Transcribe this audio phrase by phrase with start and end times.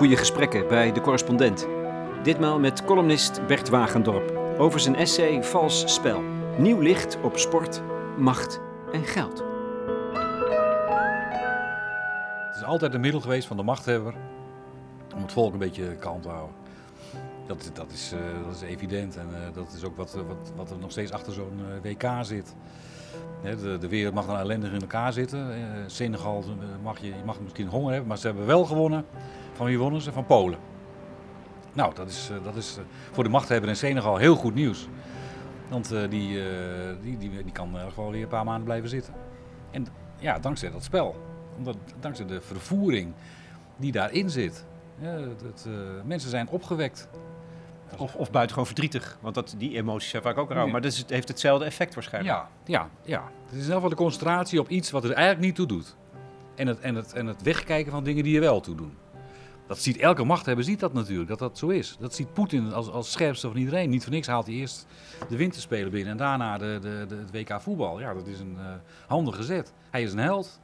[0.00, 1.66] goede gesprekken bij de correspondent.
[2.22, 6.22] Ditmaal met columnist Bert Wagendorp over zijn essay Vals Spel.
[6.58, 7.82] Nieuw licht op sport,
[8.18, 8.60] macht
[8.92, 9.44] en geld.
[12.46, 14.14] Het is altijd een middel geweest van de machthebber
[15.14, 16.56] om het volk een beetje kalm te houden.
[17.46, 20.70] Dat, dat, is, uh, dat is evident en uh, dat is ook wat, wat, wat
[20.70, 22.54] er nog steeds achter zo'n WK zit.
[23.42, 25.54] De, de, wereld mag dan ellendig in elkaar zitten.
[25.86, 26.44] Senegal
[26.82, 29.04] mag je, je mag misschien honger hebben, maar ze hebben wel gewonnen.
[29.60, 30.12] Van wie wonnen ze?
[30.12, 30.58] Van Polen.
[31.72, 32.78] Nou, dat is, dat is
[33.12, 34.88] voor de machthebber in Senegal heel goed nieuws.
[35.68, 36.44] Want uh, die, uh,
[37.02, 39.14] die, die, die kan uh, gewoon weer een paar maanden blijven zitten.
[39.70, 39.86] En
[40.18, 41.16] ja, dankzij dat spel.
[41.56, 43.12] Omdat, dankzij de vervoering
[43.76, 44.64] die daarin zit.
[44.98, 45.68] Ja, dat,
[46.04, 47.08] mensen zijn opgewekt.
[47.96, 50.66] Of, of buitengewoon verdrietig, want dat, die emoties zijn vaak ook rauw.
[50.66, 52.34] Maar dat het heeft hetzelfde effect waarschijnlijk.
[52.34, 53.22] Ja, ja, ja.
[53.22, 55.96] Het is in ieder geval de concentratie op iets wat er eigenlijk niet toe doet.
[56.54, 58.96] En het, en het, en het wegkijken van dingen die er wel toe doen.
[59.70, 61.96] Dat ziet elke machthebber ziet dat natuurlijk, dat dat zo is.
[61.98, 63.90] Dat ziet Poetin als, als scherpste van iedereen.
[63.90, 64.86] Niet voor niks haalt hij eerst
[65.28, 68.00] de winterspelen binnen en daarna de, de, de, het WK voetbal.
[68.00, 68.72] Ja, dat is een uh,
[69.06, 69.72] handige zet.
[69.90, 70.60] Hij is een held.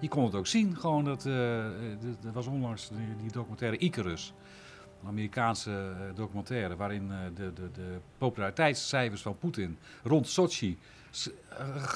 [0.00, 4.32] Je kon het ook zien, gewoon dat, er was onlangs die, documentaire Icarus.
[5.02, 10.78] Een Amerikaanse uh, documentaire waarin de, de, de populariteitscijfers van Poetin rond Sochi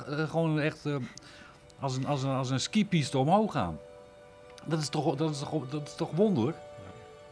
[0.06, 0.86] gewoon echt
[1.80, 3.78] als een, als een, als een skipiste omhoog gaan.
[4.66, 6.56] Dat is toch, dat is toch, dat is toch wonderlijk?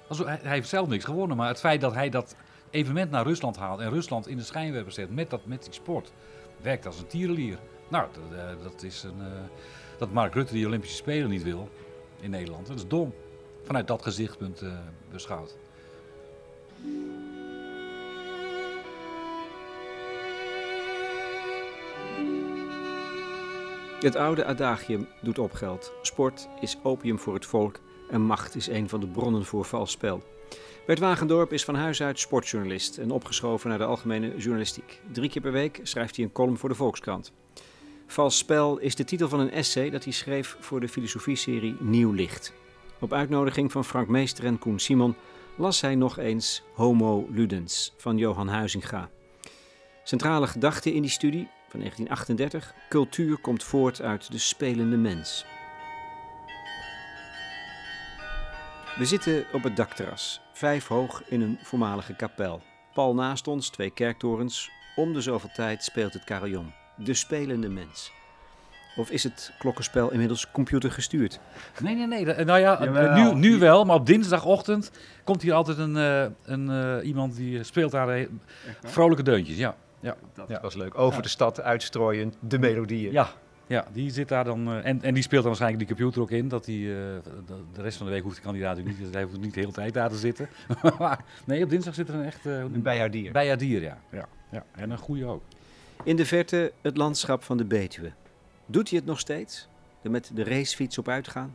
[0.08, 2.36] hij, hij heeft zelf niks gewonnen, maar het feit dat hij dat
[2.70, 6.12] evenement naar Rusland haalt en Rusland in de schijnwerper zet met, dat, met die sport,
[6.60, 7.58] werkt als een tierenlier.
[7.88, 9.26] Nou, dat, uh, dat is een, uh,
[9.98, 11.68] dat Mark Rutte die Olympische Spelen niet wil
[12.20, 13.14] in Nederland, dat is dom.
[13.64, 14.72] Vanuit dat gezichtspunt uh,
[15.10, 15.56] beschouwd.
[24.02, 25.92] Het oude adagium doet opgeld.
[26.02, 27.80] Sport is opium voor het volk
[28.10, 30.22] en macht is een van de bronnen voor vals spel.
[30.86, 35.00] Bert Wagendorp is van huis uit sportjournalist en opgeschoven naar de algemene journalistiek.
[35.12, 37.32] Drie keer per week schrijft hij een column voor de Volkskrant.
[38.06, 42.12] Vals spel is de titel van een essay dat hij schreef voor de filosofieserie Nieuw
[42.12, 42.52] Licht.
[43.00, 45.16] Op uitnodiging van Frank Meester en Koen Simon
[45.56, 49.10] las hij nog eens Homo Ludens van Johan Huizinga.
[50.04, 52.74] Centrale gedachte in die studie van 1938.
[52.88, 55.44] Cultuur komt voort uit de spelende mens.
[58.98, 62.62] We zitten op het dakterras, vijf hoog in een voormalige kapel.
[62.94, 64.70] Pal naast ons, twee kerktorens.
[64.96, 66.72] Om de zoveel tijd speelt het carillon.
[66.96, 68.12] De spelende mens.
[68.96, 71.40] Of is het klokkenspel inmiddels computergestuurd?
[71.80, 72.44] Nee, nee, nee.
[72.44, 74.90] Nou ja, nu, nu wel, maar op dinsdagochtend
[75.24, 78.26] komt hier altijd een, uh, een uh, iemand die speelt daar
[78.82, 79.56] vrolijke deuntjes.
[79.56, 80.16] Ja ja.
[80.34, 80.60] Dat ja.
[80.60, 80.98] was leuk.
[80.98, 83.12] Over de stad uitstrooien, de melodieën.
[83.12, 83.28] Ja,
[83.66, 84.68] ja die zit daar dan.
[84.68, 86.48] Uh, en, en die speelt dan waarschijnlijk die computer ook in.
[86.48, 88.98] Dat die, uh, de, de, rest van de week hoeft de kandidaat niet.
[88.98, 90.48] Dus hij hoeft niet de hele tijd daar te zitten.
[90.98, 92.46] maar nee, op dinsdag zit er een echt.
[92.46, 93.32] Uh, een bijaardier.
[93.32, 93.98] Bijaardier, ja.
[94.10, 94.28] ja.
[94.50, 94.64] ja.
[94.72, 95.42] En een goede ook.
[96.04, 98.12] In de verte het landschap van de Betuwe.
[98.66, 99.68] Doet hij het nog steeds?
[100.02, 101.54] Er met de racefiets op uitgaan?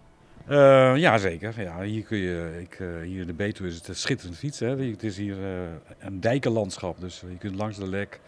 [0.49, 1.61] Uh, ja, zeker.
[1.61, 4.59] Ja, hier kun je, ik, uh, hier in de Betuwe is het een schitterend fiets.
[4.59, 4.77] Hè.
[4.77, 5.69] Het is hier uh,
[5.99, 8.19] een dijkenlandschap, dus je kunt langs de lek.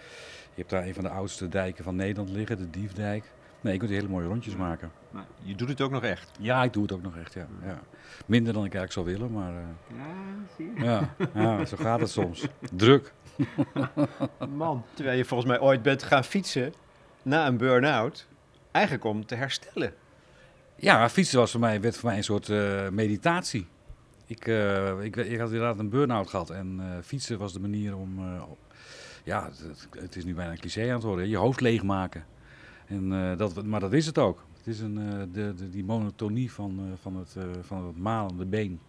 [0.44, 3.24] Je hebt daar een van de oudste dijken van Nederland liggen, de Diefdijk.
[3.62, 4.92] Nee, je kunt hele mooie rondjes maken.
[5.12, 6.32] Maar je doet het ook nog echt?
[6.40, 7.48] Ja, ik doe het ook nog echt, ja.
[7.64, 7.80] ja.
[8.26, 9.54] Minder dan ik eigenlijk zou willen, maar...
[9.98, 10.16] ja,
[10.58, 10.84] zie je.
[10.84, 12.48] Ja, ja, zo gaat het soms.
[12.72, 13.14] Druk.
[14.56, 16.74] Man, terwijl je volgens mij ooit bent gaan fietsen
[17.22, 18.28] na een burn-out,
[18.72, 19.94] eigenlijk om te herstellen.
[20.82, 23.68] Ja, fietsen was voor mij, werd voor mij een soort uh, meditatie.
[24.26, 27.98] Ik, uh, ik, ik, had inderdaad een burn-out gehad en uh, fietsen was de manier
[27.98, 28.20] om...
[29.24, 32.26] ja, het, het, is nu bijna een cliché aan het worden, je hoofd leegmaken.
[32.88, 34.44] En, dat, maar dat is het ook.
[34.58, 34.96] Het is een,
[35.32, 38.80] de, de, die monotonie van, van, het, van het malende been.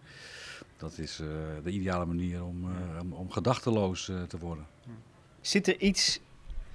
[0.77, 1.15] Dat is
[1.63, 2.65] de ideale manier om,
[3.01, 4.65] om, om gedachteloos te worden.
[5.41, 6.19] Zit er iets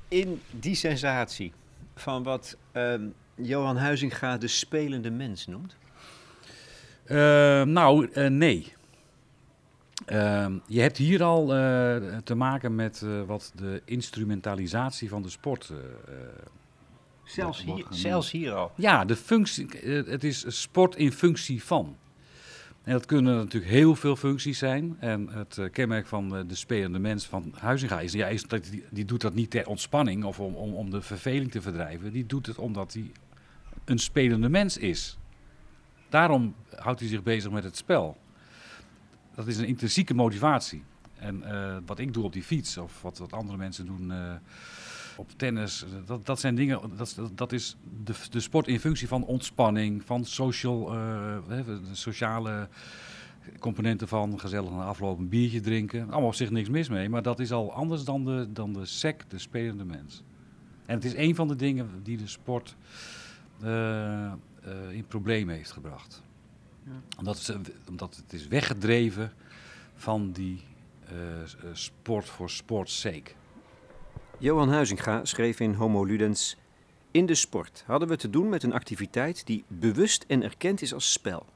[0.08, 1.52] in die sensatie
[1.94, 2.56] van wat...
[2.72, 5.76] Um Johan Huizinga de spelende mens noemt?
[7.06, 7.16] Uh,
[7.62, 8.72] nou, uh, nee.
[10.12, 15.72] Uh, je hebt hier al uh, te maken met wat de instrumentalisatie van de sport.
[17.24, 18.72] zelfs, hier, zelfs hier al?
[18.76, 21.96] Ja, de functie, het is sport in functie van.
[22.82, 24.96] En dat kunnen natuurlijk heel veel functies zijn.
[25.00, 29.04] En het kenmerk van de spelende mens van Huizinga is, ja, is dat die, die
[29.04, 32.12] doet dat niet ter ontspanning of om, om, om de verveling te verdrijven.
[32.12, 33.10] Die doet het omdat hij
[33.86, 35.18] een spelende mens is.
[36.08, 38.16] Daarom houdt hij zich bezig met het spel.
[39.34, 40.82] Dat is een intrinsieke motivatie.
[41.18, 44.34] En uh, wat ik doe op die fiets, of wat, wat andere mensen doen uh,
[45.16, 49.24] op tennis, dat, dat zijn dingen, dat, dat is de, de sport in functie van
[49.24, 50.94] ontspanning, van social,
[51.92, 52.68] sociale
[53.58, 56.02] componenten van gezellig na afloop een biertje drinken.
[56.02, 58.84] Allemaal op zich niks mis mee, maar dat is al anders dan de, dan de
[58.84, 60.22] sec, de spelende mens.
[60.86, 63.15] En het is een van de dingen die de sport eh, eh,
[64.90, 66.22] in problemen heeft gebracht.
[66.84, 66.92] Ja.
[67.18, 69.32] Omdat, ze, omdat het is weggedreven
[69.94, 70.62] van die
[71.08, 73.30] eh, eh, sport voor sport's sake.
[74.38, 76.56] Johan Huizinga schreef in Homo Ludens...
[77.10, 80.94] In de sport hadden we te doen met een activiteit die bewust en erkend is
[80.94, 81.46] als spel.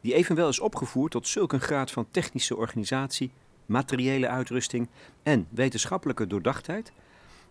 [0.00, 3.30] Die evenwel is opgevoerd tot zulk een graad van technische organisatie,
[3.66, 4.88] materiële uitrusting
[5.22, 6.92] en wetenschappelijke doordachtheid...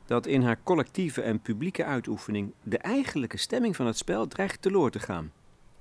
[0.08, 4.92] dat in haar collectieve en publieke uitoefening de eigenlijke stemming van het spel dreigt teloor
[4.92, 5.32] te gaan.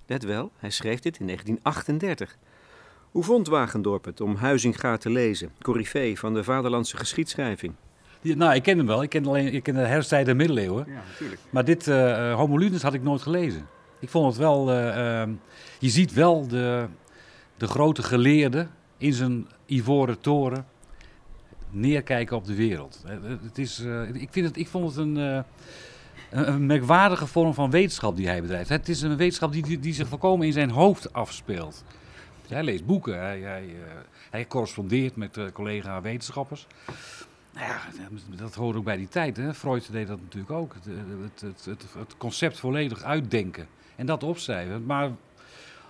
[0.07, 2.37] Let wel, hij schreef dit in 1938.
[3.11, 7.73] Hoe vond Wagendorp het om Huizinga te lezen, corifee van de vaderlandse geschiedschrijving?
[8.21, 9.03] Nou, ik ken hem wel.
[9.03, 10.85] Ik ken, alleen, ik ken de herfsttijden en middeleeuwen.
[10.89, 11.41] Ja, natuurlijk.
[11.51, 11.87] Maar dit
[12.33, 13.67] Homo Ludens had ik nooit gelezen.
[13.99, 14.71] Ik vond het wel...
[14.71, 15.31] eh, ehm,
[15.79, 16.87] je ziet wel de,
[17.57, 18.67] de grote geleerde
[18.99, 20.67] in zijn ivoren toren
[21.71, 23.03] neerkijken op de wereld.
[23.07, 25.45] Eh, eh, Het is, eh, ik, vind het, ik vond het een,
[26.31, 28.69] een, merkwaardige vorm van wetenschap die hij bedrijft.
[28.69, 31.85] Het is een wetenschap die, die, zich volkomen in zijn hoofd afspeelt.
[32.49, 33.75] Hij leest boeken, hij, hij,
[34.31, 36.67] hij correspondeert met collega-wetenschappers.
[37.55, 37.81] Nou ja,
[38.37, 39.37] dat hoort ook bij die tijd.
[39.37, 39.55] Hè?
[39.55, 40.75] Freud deed dat natuurlijk ook.
[40.75, 40.85] Het,
[41.41, 43.67] het, het, het, concept volledig uitdenken
[43.97, 44.87] en dat opschrijven.
[44.87, 45.11] Maar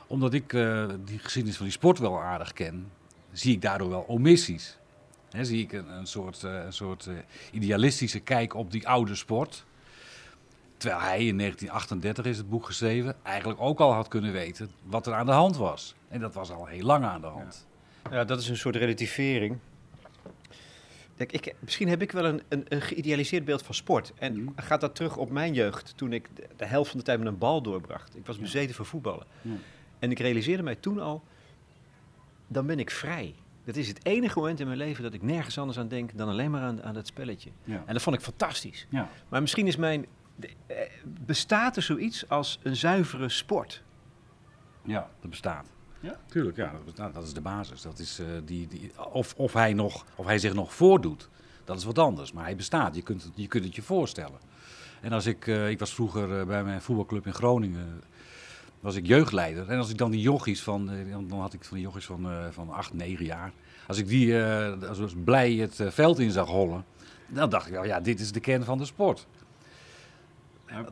[0.06, 0.50] omdat ik
[1.04, 2.90] die geschiedenis van die sport wel aardig ken,
[3.32, 4.78] zie ik daardoor wel omissies.
[5.44, 7.14] Zie ik een, een soort, eh, een soort eh,
[7.52, 9.64] idealistische kijk op die oude sport.
[10.76, 15.06] Terwijl hij in 1938 is het boek geschreven, eigenlijk ook al had kunnen weten wat
[15.06, 15.94] er aan de hand was.
[16.08, 17.66] En dat was al heel lang aan de hand.
[18.10, 19.58] Ja, dat is een soort relativering.
[21.16, 24.12] Kijk, ik, misschien heb ik wel een, een, een geïdealiseerd beeld van sport.
[24.18, 24.52] En Mhm.
[24.56, 27.28] gaat dat terug op mijn jeugd, toen ik de, de helft van de tijd met
[27.28, 28.16] een bal doorbracht.
[28.16, 29.26] Ik was bezeten voor voetballen.
[29.98, 31.22] En ik realiseerde mij toen al,
[32.46, 33.34] dan ben ik vrij.
[33.66, 36.28] Dat is het enige moment in mijn leven dat ik nergens anders aan denk dan
[36.28, 37.50] alleen maar aan, aan dat spelletje.
[37.64, 37.82] Ja.
[37.86, 38.86] En dat vond ik fantastisch.
[38.90, 39.08] Ja.
[39.28, 40.06] Maar misschien is mijn...
[40.36, 43.82] de- eh, bestaat er zoiets als een zuivere sport?
[44.82, 45.66] Ja, dat bestaat.
[46.00, 46.16] Ja?
[46.26, 47.14] Tuurlijk, ja, dat, bestaat.
[47.14, 47.82] dat is de basis.
[47.82, 51.28] Dat is, eh, die, die, of, of, hij nog, of hij zich nog voordoet,
[51.64, 52.32] dat is wat anders.
[52.32, 54.38] Maar hij bestaat, je kunt het je, kunt het je voorstellen.
[55.00, 58.02] En als ik, eh, ik was vroeger bij mijn voetbalclub in Groningen,
[58.80, 59.68] was ik jeugdleider.
[59.68, 60.96] En als ik dan die jochies van, eh,
[61.28, 63.52] dan had ik van die jochies van, eh van 8, 9 jaar.
[63.86, 66.84] Als ik die eh, als blij het veld in zag hollen,
[67.26, 69.26] dan dacht ik, wel, ja, dit is de kern van de sport.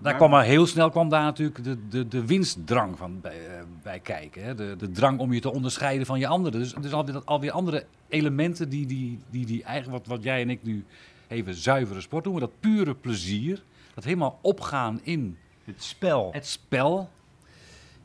[0.01, 3.37] Daar kwam maar heel snel kwam daar natuurlijk de, de, de winstdrang van bij,
[3.83, 4.45] bij kijken.
[4.45, 4.55] Hè?
[4.55, 6.61] De, de drang om je te onderscheiden van je anderen.
[6.61, 10.51] Dus, dus alweer, alweer andere elementen die, die, die, die eigenlijk, wat, wat jij en
[10.51, 10.85] ik nu
[11.29, 12.43] even zuivere sport noemen.
[12.43, 13.63] Dat pure plezier.
[13.95, 16.29] Dat helemaal opgaan in Het spel.
[16.33, 17.11] het spel.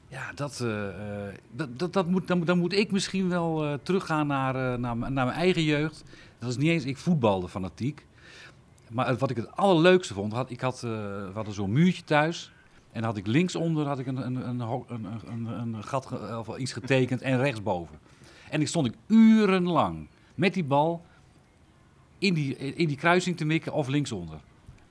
[0.10, 3.64] Ja, dat, eh, eh, dat, dat, dat moet, dan, moet- dan moet ik misschien wel
[3.66, 6.04] eh, teruggaan naar, naar, naar mijn eigen jeugd.
[6.40, 8.06] Dat is niet eens, ik voetbalde fanatiek.
[8.90, 12.52] Maar wat ik het allerleukste vond, had, ik had, we hadden zo'n muurtje thuis.
[12.92, 14.60] En had ik linksonder had ik een, een, een,
[15.28, 18.00] een, een, gat of iets getekend en rechtsboven.
[18.50, 21.06] En ik stond ik urenlang met die bal
[22.18, 24.38] in die, in die kruising te mikken of linksonder.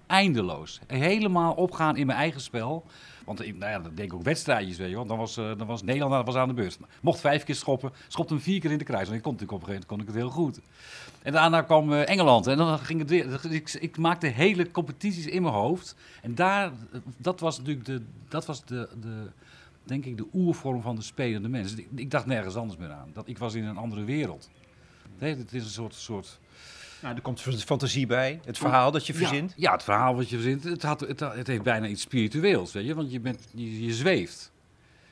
[0.06, 0.80] Eindeloos.
[0.86, 2.84] Helemaal opgaan in mijn eigen spel.
[3.28, 5.04] Want nou ja, denk ik ook wedstrijdjes, weet je.
[5.06, 6.78] Dan was, eh, dan was Nederland was aan de beurt.
[7.00, 9.04] Mocht vijf keer schoppen, schopte hem vier keer in de kruis.
[9.04, 10.60] Want ik kon natuurlijk op een gegeven moment kon ik het heel goed.
[11.22, 12.46] En daarna kwam eh, Engeland.
[12.46, 13.10] En dan ging.
[13.10, 15.96] Ik, ik maakte hele competities in mijn hoofd.
[16.22, 16.72] En daar,
[17.16, 19.30] dat was natuurlijk de, dat was de, de,
[19.82, 21.74] denk ik, de oervorm van de spelende mens.
[21.74, 23.10] Ik, ik dacht nergens anders meer aan.
[23.12, 24.50] Dat, ik was in een andere wereld.
[25.18, 26.38] Nee, het is een soort, soort
[27.02, 28.40] Nou, er komt fantasie bij.
[28.44, 29.50] Het verhaal dat je verzint.
[29.50, 32.72] ja, ja, het verhaal wat je verzint, het, had, het, het heeft bijna iets spiritueels,
[32.72, 34.52] weet je, want je, bent, je, je zweeft.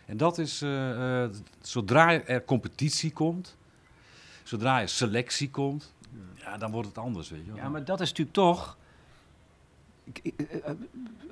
[0.07, 3.57] En dat is, eh, eh, zodra er competitie komt,
[4.43, 5.95] zodra er selectie komt,
[6.35, 7.57] ja, dan wordt het anders, weet je wel.
[7.57, 8.77] Ja, maar dat is natuurlijk toch...
[10.23, 10.71] Eh,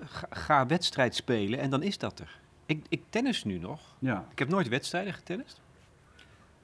[0.04, 2.38] Ga, ga wedstrijd spelen en dan is dat er.
[2.66, 3.80] Ik, ik tennis nu nog.
[3.98, 4.26] ja.
[4.30, 5.60] Ik heb nooit wedstrijden getennist.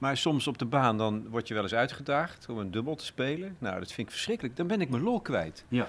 [0.01, 3.05] Maar soms op de baan dan word je wel eens uitgedaagd om een dubbel te
[3.05, 3.57] spelen.
[3.59, 4.57] Nou, dat vind ik verschrikkelijk.
[4.57, 5.65] Dan ben ik mijn lol kwijt.
[5.69, 5.87] Ja.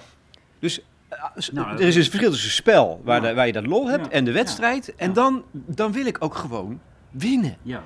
[0.59, 1.19] Dus eh,
[1.51, 3.27] Nou, er is een verschil tussen spel, waar, Ja.
[3.27, 4.11] de- waar je dat lol hebt, Ja.
[4.11, 4.95] en de wedstrijd.
[4.95, 6.79] En dan, dan wil ik ook gewoon
[7.11, 7.57] winnen.
[7.61, 7.83] ja.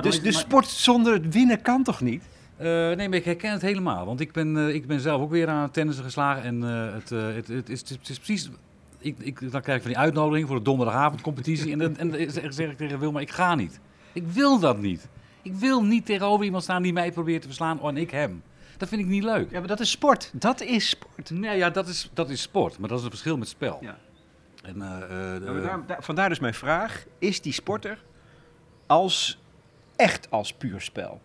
[0.00, 2.28] Dus de sport zonder het winnen kan toch niet?
[2.56, 4.06] Eh, nee, maar ik herken het helemaal.
[4.06, 6.42] Want ik ben, eh, ik ben zelf ook weer aan tennissen geslagen.
[6.42, 8.50] En het, het, het, is, het is precies...
[8.98, 11.72] Ik, ik, dan krijg ik van die uitnodiging voor de donderdagavondcompetitie.
[11.72, 13.80] en dan, en zeg ik tegen Wilma, ik ga niet.
[14.12, 15.08] Ik wil dat niet.
[15.46, 18.42] Ik wil niet tegenover iemand staan die mij probeert te verslaan en ik hem.
[18.76, 19.50] Dat vind ik niet leuk.
[19.50, 20.30] Ja, maar dat is sport.
[20.34, 21.30] Dat is sport.
[21.30, 22.78] Nee, ja, dat is, dat is sport.
[22.78, 23.78] Maar dat is een verschil met spel.
[23.80, 23.98] Ja.
[24.62, 27.04] En, eh, eh, eh, daar- daar- vandaar dus mijn vraag.
[27.18, 28.04] Is die sporter
[28.86, 29.38] als
[29.96, 31.20] echt als puur spel.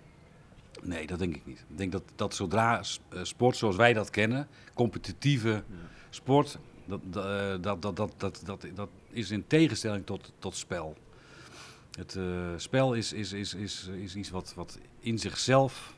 [0.82, 1.66] Nee, dat denk ik niet.
[1.70, 2.84] Ik denk dat, dat zodra
[3.24, 5.64] sport zoals wij dat kennen, competitieve
[6.10, 10.96] sport, dat, dat, dat, dat, dat, dat, dat is in tegenstelling tot, tot spel.
[11.92, 12.24] Het eh,
[12.58, 15.94] spel is, is, is, is, is iets wat, wat in zichzelf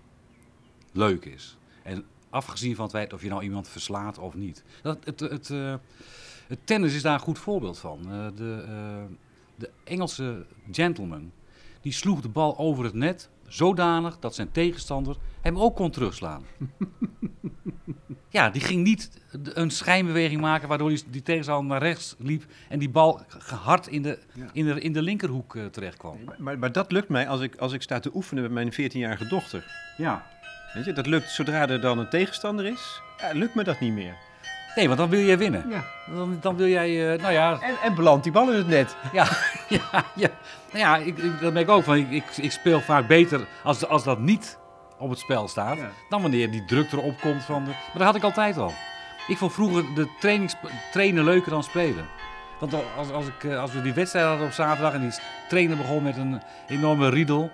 [0.92, 1.58] leuk is.
[1.84, 4.64] En afgezien van het feit of je nou iemand verslaat of niet.
[4.82, 5.76] Dat, het, het, eh,
[6.48, 8.00] het tennis is daar een goed voorbeeld van.
[8.12, 9.08] Eh, de,
[9.56, 11.32] de Engelse gentleman
[11.82, 16.44] die sloeg de bal over het net zodanig dat zijn tegenstander hem ook kon terugslaan.
[18.30, 19.10] ja, die ging niet
[19.44, 23.22] een schijnbeweging maken waardoor die, die tegenstander naar rechts liep en die bal
[23.64, 24.46] hard in de, Ja.
[24.54, 26.18] in de, in de linkerhoek eh, terecht kwam.
[26.38, 29.28] Maar, maar dat lukt mij als ik, als ik sta te oefenen met mijn 14-jarige
[29.28, 29.66] dochter.
[29.98, 30.26] Ja.
[30.74, 33.02] Weet je, dat lukt zodra er dan een tegenstander is.
[33.18, 34.16] Ja, lukt me dat niet meer.
[34.76, 35.70] Nee, want dan wil jij winnen.
[35.70, 35.86] Ja.
[36.14, 38.96] Dan, dan wil jij, eh, nou ja, En, en belandt die bal in het net.
[39.14, 39.28] Ja,
[39.70, 40.30] ja, ja.
[40.72, 41.96] Nou ja, ik, ik, dat merk ik ook van.
[41.98, 44.58] Ik, ik, ik speel vaak beter als, als dat niet
[45.04, 45.78] op het spel staat.
[45.78, 45.92] Ja.
[46.10, 47.70] Dan wanneer die druk erop komt van de.
[47.70, 48.74] Maar dat had ik altijd al.
[49.28, 50.56] Ik vond vroeger de trainings,
[50.92, 52.06] trainen leuker dan spelen.
[52.60, 55.12] Want als, als, ik, eh, als we die wedstrijd hadden op zaterdag en die
[55.50, 57.52] trainer begon met een enorme riedel.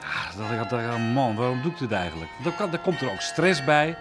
[0.00, 2.30] Ja, dan dacht ik man, waarom doe ik dit eigenlijk?
[2.42, 3.98] Dan, kan, dan komt er ook stress bij.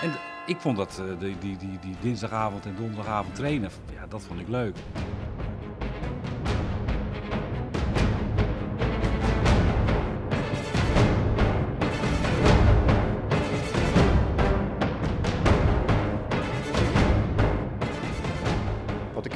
[0.00, 0.12] En
[0.46, 4.40] ik vond dat eh, die, die, die, die dinsdagavond en donderdagavond trainen, ja, dat vond
[4.40, 4.76] ik leuk.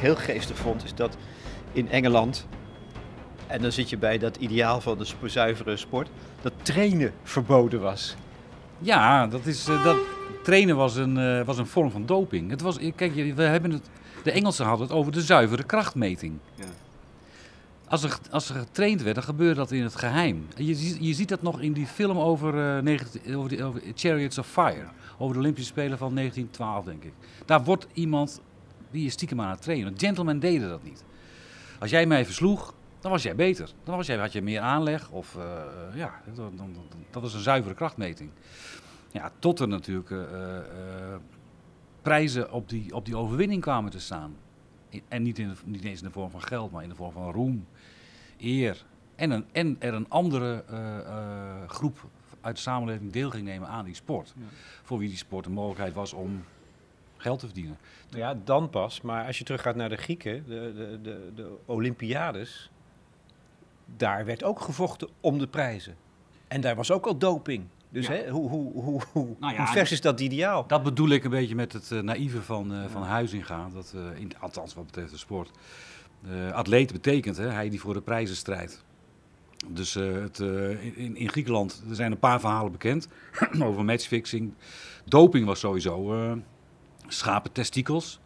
[0.04, 1.16] Heel geestig vond, is dat
[1.72, 2.46] in Engeland,
[3.46, 6.08] en dan zit je bij dat ideaal van de zuivere sport,
[6.42, 8.16] dat trainen verboden was.
[8.78, 9.96] Ja, dat is, eh, dat,
[10.42, 12.50] trainen was een, eh, was een vorm van doping.
[12.50, 13.88] Het was, kijk, je- we hebben het,
[14.22, 16.38] de Engelsen hadden het over de zuivere krachtmeting.
[16.54, 16.64] Ja.
[17.88, 20.46] Als er, als er getraind werd, dan gebeurde dat in het geheim.
[20.56, 23.80] Je, ziet- je ziet dat nog in die film over, eh, 19 over, die, over
[23.94, 24.86] Chariots of Fire.
[25.18, 27.12] Over de Olympische Spelen van 1912, denk ik.
[27.44, 28.40] Daar wordt iemand,
[28.94, 29.98] die is stiekem aan het trainen.
[29.98, 31.04] Gentlemen deden dat niet.
[31.78, 33.70] Als jij mij versloeg, dan was jij beter.
[33.84, 35.10] Dan was jij, had je meer aanleg.
[35.10, 35.62] Of, eh,
[35.94, 38.30] ja, dan, dan, dan- dat was een zuivere krachtmeting.
[39.12, 40.64] Ja, tot er natuurlijk eh, eh, eh,
[42.02, 44.36] prijzen op die, op die overwinning kwamen te staan.
[45.08, 47.12] En niet, in de, niet eens in de vorm van geld, maar in de vorm
[47.12, 47.66] van roem,
[48.38, 48.84] eer.
[49.16, 52.08] En, een, en er een andere eh, eh, groep
[52.40, 54.32] uit de samenleving deel ging nemen aan die sport.
[54.36, 54.42] Ja.
[54.82, 56.44] Voor wie die sport een mogelijkheid was om
[57.24, 57.78] geld te verdienen.
[58.10, 59.00] Nou ja, dan pas.
[59.00, 62.70] Maar als je teruggaat naar de Grieken, de, de, de, de Olympiades,
[63.96, 65.96] daar werd ook gevochten om de prijzen.
[66.48, 67.64] En daar was ook al doping.
[67.88, 68.12] Dus Ja.
[68.12, 70.66] hè, hoe, hoe, hoe, hoe, Nou ja, hoe vers is dat ideaal?
[70.66, 73.68] Dat bedoel ik een beetje met het eh, naïeve van, eh van Huizinga.
[73.74, 75.50] Dat, eh, in, althans wat betreft de sport.
[76.28, 78.84] Eh, atleet betekent hè, hij die voor de prijzen strijdt.
[79.68, 83.08] Dus eh, het, eh, in, in Griekenland er zijn een paar verhalen bekend
[83.66, 84.54] over matchfixing.
[85.04, 86.14] Doping was sowieso
[87.06, 88.20] eh schapen testikels.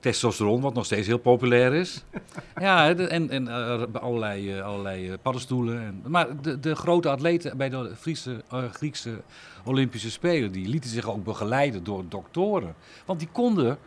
[0.00, 2.04] Testosteron, wat nog steeds heel populair is.
[2.60, 5.80] ja, en, en eh, allerlei, eh, allerlei eh, paddenstoelen.
[5.82, 9.22] En, maar de, de grote atleten bij de Friese, Griekse
[9.64, 12.74] Olympische Spelen, die lieten zich ook begeleiden door doktoren.
[13.04, 13.78] Want die konden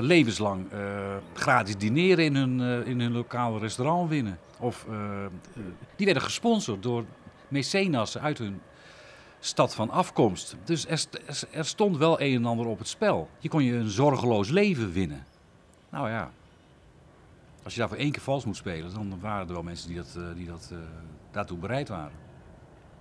[0.00, 0.66] levenslang
[1.34, 4.38] gratis dineren in hun, in hun lokale restaurant winnen.
[4.58, 4.86] Of
[5.96, 7.04] die werden gesponsord door
[7.48, 8.60] mecenassen uit hun
[9.40, 10.56] stad van afkomst.
[10.64, 13.28] Dus er, st- stond wel een en ander op het spel.
[13.38, 15.24] Je kon je een zorgeloos leven winnen.
[15.90, 16.30] Nou ja,
[17.62, 20.14] als je daarvoor één keer vals moet spelen, dan waren er wel mensen die, dat,
[20.16, 20.78] eh, die dat, eh,
[21.30, 22.16] daartoe bereid waren.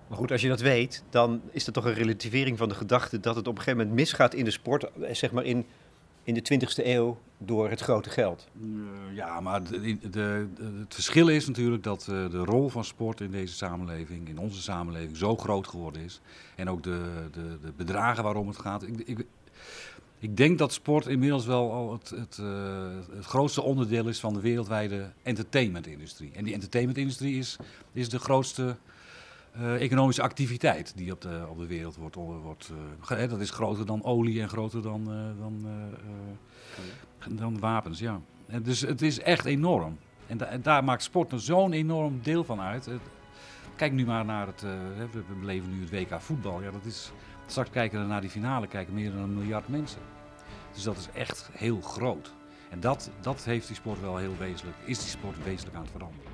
[0.07, 3.19] Maar goed, als je dat weet, dan is er toch een relativering van de gedachte
[3.19, 5.65] dat het op een gegeven moment misgaat in de sport, eh, zeg maar in,
[6.27, 8.47] in de 20e eeuw, door het grote geld.
[8.61, 10.47] Eh, ja, maar de,
[10.79, 14.61] het verschil is natuurlijk dat eh, de rol van sport in deze samenleving, in onze
[14.61, 16.21] samenleving, zo groot geworden is.
[16.55, 17.29] En ook de,
[17.75, 18.83] bedragen waarom het gaat.
[18.83, 19.25] Ik, ik,
[20.19, 24.41] ik denk dat sport inmiddels wel het, het, eh, het grootste onderdeel is van de
[24.41, 26.31] wereldwijde entertainmentindustrie.
[26.33, 27.57] En die entertainmentindustrie is,
[27.93, 28.75] is de grootste
[29.57, 32.15] eh, economische activiteit die op de, op de wereld wordt.
[32.15, 32.71] wordt
[33.09, 35.65] eh, dat is groter dan olie en groter dan, eh, dan,
[37.37, 38.21] dan wapens, ja.
[38.47, 39.97] En dus het is echt enorm.
[40.27, 42.89] En, da- en daar maakt sport er zo'n enorm deel van uit.
[43.75, 44.61] Kijk nu maar naar het,
[45.11, 46.61] we beleven nu het WK voetbal.
[46.61, 47.11] Ja, dat is,
[47.45, 50.01] straks kijken we naar die finale, kijken meer dan een miljard mensen.
[50.73, 52.33] Dus dat is echt heel groot.
[52.69, 55.91] En dat, dat heeft die sport wel heel wezenlijk, is die sport wezenlijk aan het
[55.91, 56.31] veranderen.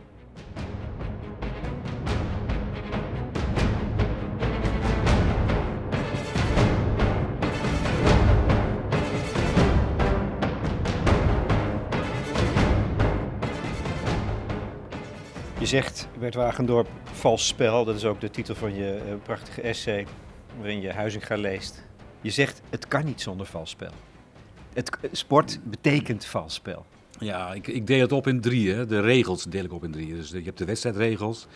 [15.74, 17.86] Zegt, Bert Wagendorp, vals spel.
[17.86, 20.08] Dat is ook de titel van je uh, prachtige essay
[20.58, 21.84] waarin je Huizinga leest.
[22.22, 23.92] Je zegt, het kan niet zonder vals spel.
[24.74, 26.86] Het, sport betekent vals spel.
[27.20, 28.86] Ja, ik, ik deel het op in drie.
[28.86, 30.15] De regels deel ik op in drie.
[30.15, 31.48] Dus je hebt de wedstrijdregels,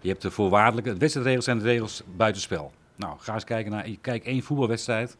[0.00, 0.92] je hebt de voorwaardelijke...
[0.92, 2.72] De wedstrijdregels zijn de regels buitenspel.
[2.96, 3.88] Nou, ga eens kijken naar...
[4.00, 5.16] Kijk één voetbalwedstrijd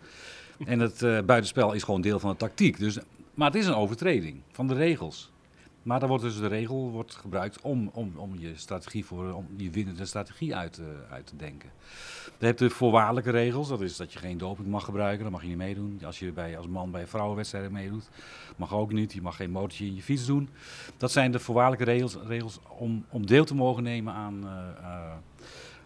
[0.66, 2.78] en het uh, buitenspel is gewoon deel van de tactiek.
[2.78, 2.98] Dus,
[3.34, 5.30] maar het is een overtreding van de regels.
[5.88, 9.46] Maar dan wordt dus de regel wordt gebruikt om, om, om je strategie voor om
[9.56, 10.80] je winnende strategie uit,
[11.10, 11.70] uit te denken.
[12.38, 15.42] Je hebt de voorwaardelijke regels, dat is dat je geen doping mag gebruiken, dat mag
[15.42, 16.00] je niet meedoen.
[16.04, 18.08] Als je bij, als man bij vrouwenwedstrijden meedoet,
[18.56, 19.12] mag ook niet.
[19.12, 20.48] Je mag geen motortje in je fiets doen.
[20.96, 25.12] Dat zijn de voorwaardelijke regels, regels om, om deel te mogen nemen aan, uh, uh,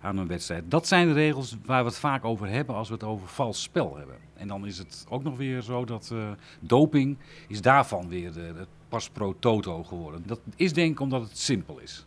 [0.00, 0.70] aan een wedstrijd.
[0.70, 3.62] Dat zijn de regels waar we het vaak over hebben als we het over vals
[3.62, 4.16] spel hebben.
[4.42, 6.30] En dan is het ook nog weer zo dat uh,
[6.60, 7.16] doping
[7.48, 10.22] is daarvan weer de, de pas pro toto geworden.
[10.26, 12.06] Dat is denk ik omdat het simpel is.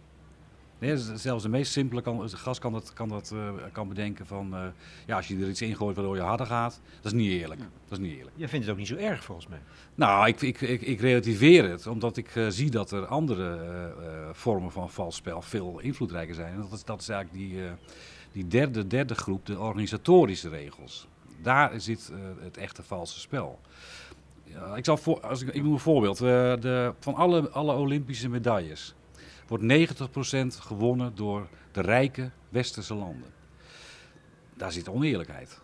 [0.80, 4.54] Nee, zelfs de meest simpele kan, gast kan dat, kan, dat, uh, kan bedenken van...
[4.54, 4.66] Uh,
[5.06, 7.60] ja, als je er iets ingooit waardoor je harder gaat, dat is niet eerlijk.
[7.60, 7.68] Ja.
[7.88, 8.36] Dat is niet eerlijk.
[8.36, 9.60] Jij vindt het ook niet zo erg volgens mij?
[9.96, 13.94] Nou, ik, ik, ik, ik relativeer het, omdat ik uh, zie dat er andere
[14.32, 16.54] vormen van vals spel veel invloedrijker zijn.
[16.54, 17.62] En dat is, dat is eigenlijk die,
[18.32, 21.08] die derde, derde groep, de organisatorische regels.
[21.42, 23.60] Daar zit het echte valse spel.
[24.44, 26.22] Ja, ik, zal voor, als ik, ik noem een voorbeeld.
[26.22, 26.28] Uh,
[26.60, 28.96] de, van alle, alle Olympische medailles
[29.48, 33.34] wordt 90% gewonnen door de rijke westerse landen.
[34.54, 35.62] Daar zit oneerlijkheid,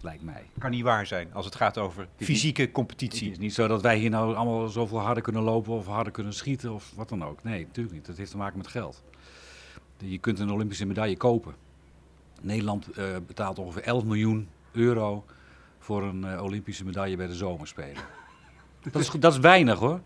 [0.00, 0.50] lijkt mij.
[0.58, 3.24] Kan niet waar zijn als het gaat over fysieke competitie.
[3.24, 6.12] Het is niet zo dat wij hier nou allemaal zoveel harder kunnen lopen of harder
[6.12, 7.42] kunnen schieten of wat dan ook.
[7.42, 8.06] Nee, natuurlijk niet.
[8.06, 9.02] Dat heeft te maken met geld.
[9.98, 11.54] Je kunt een Olympische medaille kopen.
[12.40, 15.24] Nederland uh, betaalt ongeveer 11 miljoen euro
[15.78, 18.02] voor een uh, Olympische medaille bij de zomerspelen.
[18.92, 20.00] Dat is, dat is weinig hoor.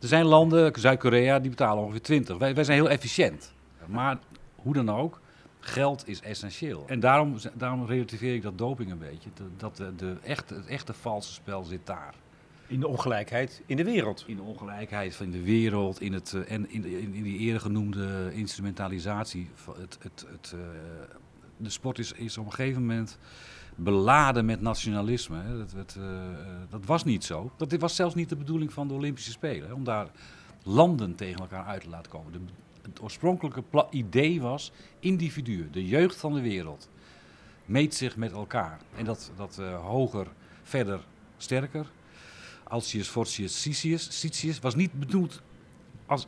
[0.00, 2.38] Er zijn landen, Zuid-Korea, die betalen ongeveer 20.
[2.38, 3.52] Wij, wij zijn heel efficiënt.
[3.86, 4.18] Maar
[4.56, 5.20] hoe dan ook,
[5.60, 6.84] geld is essentieel.
[6.86, 9.30] En daarom, daarom relativeer ik dat doping een beetje.
[9.56, 12.14] Dat de, de echte, het echte valse spel zit daar.
[12.66, 14.24] In de ongelijkheid in de wereld.
[14.26, 18.30] In de ongelijkheid van de wereld, in het, en in, in, in die eerder genoemde
[18.32, 19.50] instrumentalisatie.
[19.80, 20.60] Het, het, het, uh,
[21.56, 23.18] de sport is, is op een gegeven moment
[23.74, 25.56] beladen met nationalisme.
[25.58, 26.04] Dat, dat, uh,
[26.68, 27.52] dat, was niet zo.
[27.56, 29.74] Dat was zelfs niet de bedoeling van de Olympische Spelen.
[29.74, 30.10] Om daar
[30.62, 32.32] landen tegen elkaar uit te laten komen.
[32.32, 32.40] De,
[32.82, 36.90] het oorspronkelijke idee was individuen, de jeugd van de wereld,
[37.64, 38.80] meet zich met elkaar.
[38.96, 40.26] En dat, dat uh, hoger,
[40.62, 41.00] verder,
[41.36, 41.86] sterker.
[42.64, 45.42] Alcius, Fortius, Cicius, Cicius was niet bedoeld
[46.06, 46.26] als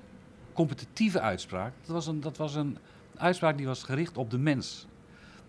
[0.52, 1.72] competitieve uitspraak.
[1.80, 2.78] Dat was, een, dat was een
[3.16, 4.86] uitspraak die was gericht op de mens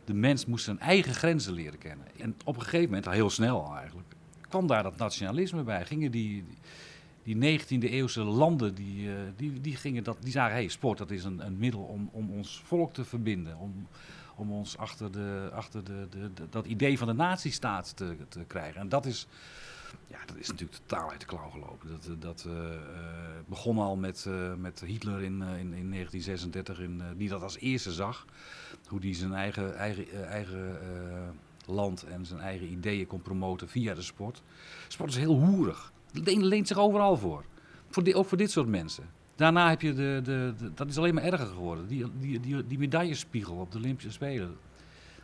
[0.05, 2.05] de mens moest zijn eigen grenzen leren kennen.
[2.19, 4.07] En op een gegeven moment, heel snel eigenlijk,
[4.49, 5.85] kwam daar dat nationalisme bij.
[5.85, 6.43] Gingen die,
[7.23, 11.11] die 19e eeuwse landen, die, uh, die, die, gingen dat, die zagen, hey, sport dat
[11.11, 13.57] is een, een middel om, om ons volk te verbinden.
[13.57, 13.87] Om,
[14.35, 18.43] om ons achter, de, achter de, de, de dat idee van de nazistaat te, te
[18.47, 18.81] krijgen.
[18.81, 19.27] En dat is,
[20.07, 21.89] ja, dat is natuurlijk totaal uit de klauw gelopen.
[21.89, 22.53] Dat, dat uh,
[23.45, 24.27] begon al met,
[24.57, 28.25] met Hitler in, in, in 1936, in, die dat als eerste zag.
[28.87, 30.77] Hoe die zijn eigen, eigen, eigen
[31.65, 34.41] land en zijn eigen ideeën kon promoten via de sport.
[34.87, 35.91] Sport is heel hoerig.
[36.13, 37.43] Het leent zich overal voor.
[37.89, 39.09] voor ook voor dit soort mensen.
[39.35, 41.87] Daarna heb je de, de, de, dat is alleen maar erger geworden.
[41.87, 44.57] Die, die, die, die medaillespiegel op de Olympische Spelen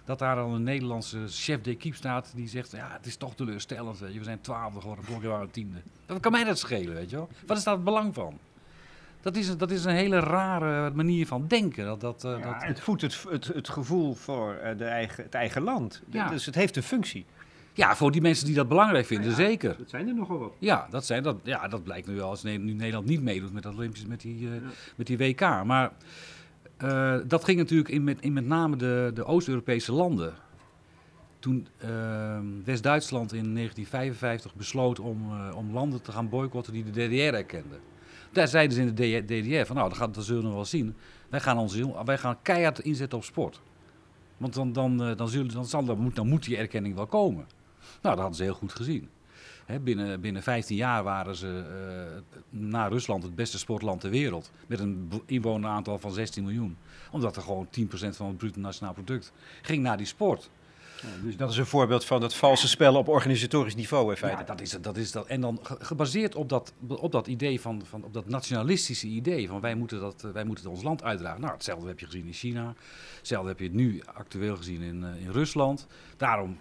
[0.09, 3.99] dat daar dan een Nederlandse chef d'équipe staat die zegt, ja, het is toch teleurstellend,
[3.99, 4.17] weet je.
[4.19, 5.81] we zijn twaalfde geworden, vorig jaar waren we tiende.
[6.05, 7.29] Wat kan mij dat schelen, weet je wel?
[7.45, 8.37] Wat is daar het belang van?
[9.21, 11.85] Dat is, dat is een hele rare manier van denken.
[11.85, 12.63] Dat, dat, ja, dat...
[12.63, 16.01] Het voedt het, het, het gevoel voor uh, de eigen, het eigen land.
[16.09, 16.29] Ja.
[16.29, 17.25] Dus het heeft een functie.
[17.73, 19.75] Ja, voor die mensen die dat belangrijk vinden, ja, zeker.
[19.77, 20.53] Dat zijn er nogal wat.
[20.59, 23.63] Ja, dat, zijn, dat, ja, dat blijkt nu wel als nu Nederland niet meedoet met,
[23.63, 24.51] dat Olympisch, met, die, uh,
[24.95, 25.63] met die WK.
[25.65, 25.91] Maar
[26.83, 30.33] uh, dat ging natuurlijk in met, in met name de, de Oost-Europese landen.
[31.39, 36.91] Toen uh, West-Duitsland in 1955 besloot om, uh, om landen te gaan boycotten die de
[36.91, 37.79] DDR erkenden.
[38.31, 40.95] Daar zeiden ze in de DDR van nou, dat, zullen we wel zien.
[41.29, 43.61] Wij gaan, ons, wij gaan keihard inzetten op sport.
[44.37, 47.07] Want dan, dan, uh, dan, zullen, dan, zal, dan, moet, dan moet die erkenning wel
[47.07, 47.45] komen.
[48.01, 49.09] Nou, dat hadden ze heel goed gezien.
[49.69, 51.63] He, binnen, binnen 15 jaar waren ze
[52.51, 54.51] uh, na Rusland het beste sportland ter wereld.
[54.67, 56.77] Met een inwoneraantal van 16 miljoen.
[57.11, 60.49] Omdat er gewoon 10% van het bruto nationaal product ging naar die sport.
[61.01, 64.39] Ja, dus dat is een voorbeeld van dat valse spel op organisatorisch niveau in feite.
[64.39, 65.27] Ja, dat is, dat is dat.
[65.27, 69.61] En dan gebaseerd op dat, op dat idee van, van op dat nationalistische idee van
[69.61, 71.41] wij moeten, dat, wij moeten ons land uitdragen.
[71.41, 72.73] Nou, hetzelfde heb je gezien in China.
[73.17, 75.87] Hetzelfde heb je nu actueel gezien in, uh, in Rusland.
[76.17, 76.57] Daarom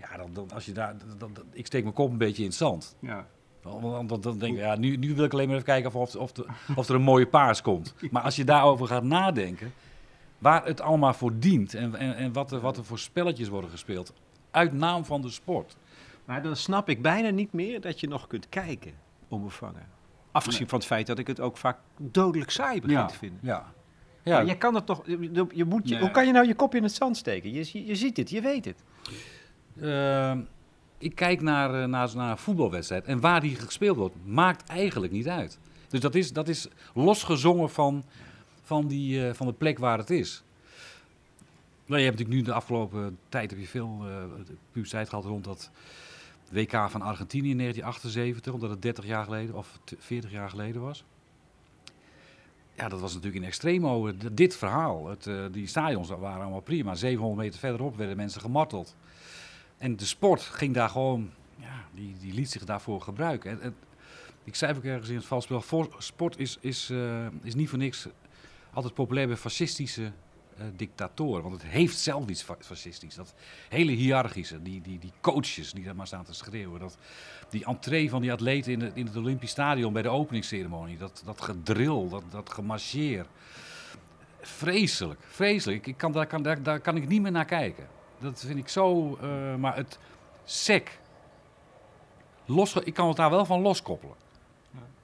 [0.00, 2.56] ja, dan, dan, als je daar, dan, ik steek mijn kop een beetje in het
[2.58, 2.96] zand.
[3.00, 3.26] Ja.
[3.62, 6.16] Want dan, dan denk ik, ja, nu, nu wil ik alleen maar even kijken of,
[6.16, 7.94] of, de, of er een mooie paars komt.
[8.10, 9.72] Maar als je daarover gaat nadenken,
[10.38, 13.70] waar het allemaal voor dient en, en, en wat, er, wat er voor spelletjes worden
[13.70, 14.12] gespeeld,
[14.50, 15.76] uit naam van de sport.
[16.24, 18.92] Maar dan snap ik bijna niet meer dat je nog kunt kijken
[19.28, 19.86] onbevangen.
[20.32, 23.38] Afgezien van het feit dat ik het ook vaak dodelijk saai begin te vinden.
[23.42, 23.72] Ja.
[24.22, 24.40] Ja.
[24.40, 26.02] je kan het toch, je, je moet, je, Nee.
[26.02, 27.52] hoe kan je nou je kopje in het zand steken?
[27.52, 28.82] Je, zie- je ziet het, je weet het.
[29.80, 30.40] Ehm,
[30.98, 35.12] ik kijk naar, eh, naar, naar een voetbalwedstrijd en waar die gespeeld wordt, maakt eigenlijk
[35.12, 35.58] niet uit.
[35.88, 38.04] Dus dat is, dat is losgezongen van,
[38.62, 40.42] van, die, eh, van de plek waar het is.
[41.86, 44.24] Nou, je hebt natuurlijk nu de afgelopen tijd heb je veel eh
[44.72, 45.70] publiciteit gehad rond dat
[46.50, 50.82] WK van Argentinië in 1978, omdat het 30 jaar geleden of t- 40 jaar geleden
[50.82, 51.04] was.
[52.74, 53.48] Ja, dat was natuurlijk in
[54.18, 56.94] d- Dit verhaal, het, die stadions waren allemaal prima.
[56.94, 58.96] 700 meter verderop werden mensen gemarteld.
[59.78, 63.50] En de sport ging daar gewoon, ja, die, die liet zich daarvoor gebruiken.
[63.50, 63.76] En, en
[64.44, 68.06] ik zei ook ergens in het valspel, sport is, is, eh, is niet voor niks
[68.72, 70.12] altijd populair bij fascistische
[70.56, 71.42] eh, dictatoren.
[71.42, 73.14] Want het heeft zelf iets fa- fascistisch.
[73.14, 73.34] Dat
[73.68, 76.80] hele hiërarchische, die, die, die coaches die daar maar staan te schreeuwen.
[76.80, 76.98] Dat,
[77.50, 80.96] die entree van die atleten in, in het Olympisch Stadion bij de openingsceremonie.
[80.96, 83.26] Dat, dat gedril, dat, dat gemarcheer.
[84.40, 85.86] Vreselijk, vreselijk.
[85.86, 87.86] Ik kan, daar, kan, daar, daar kan ik niet meer naar kijken.
[88.20, 89.16] Dat vind ik zo.
[89.22, 89.98] eh, maar het
[90.44, 90.98] sec.
[92.44, 94.14] Los, ik kan het daar wel van loskoppelen.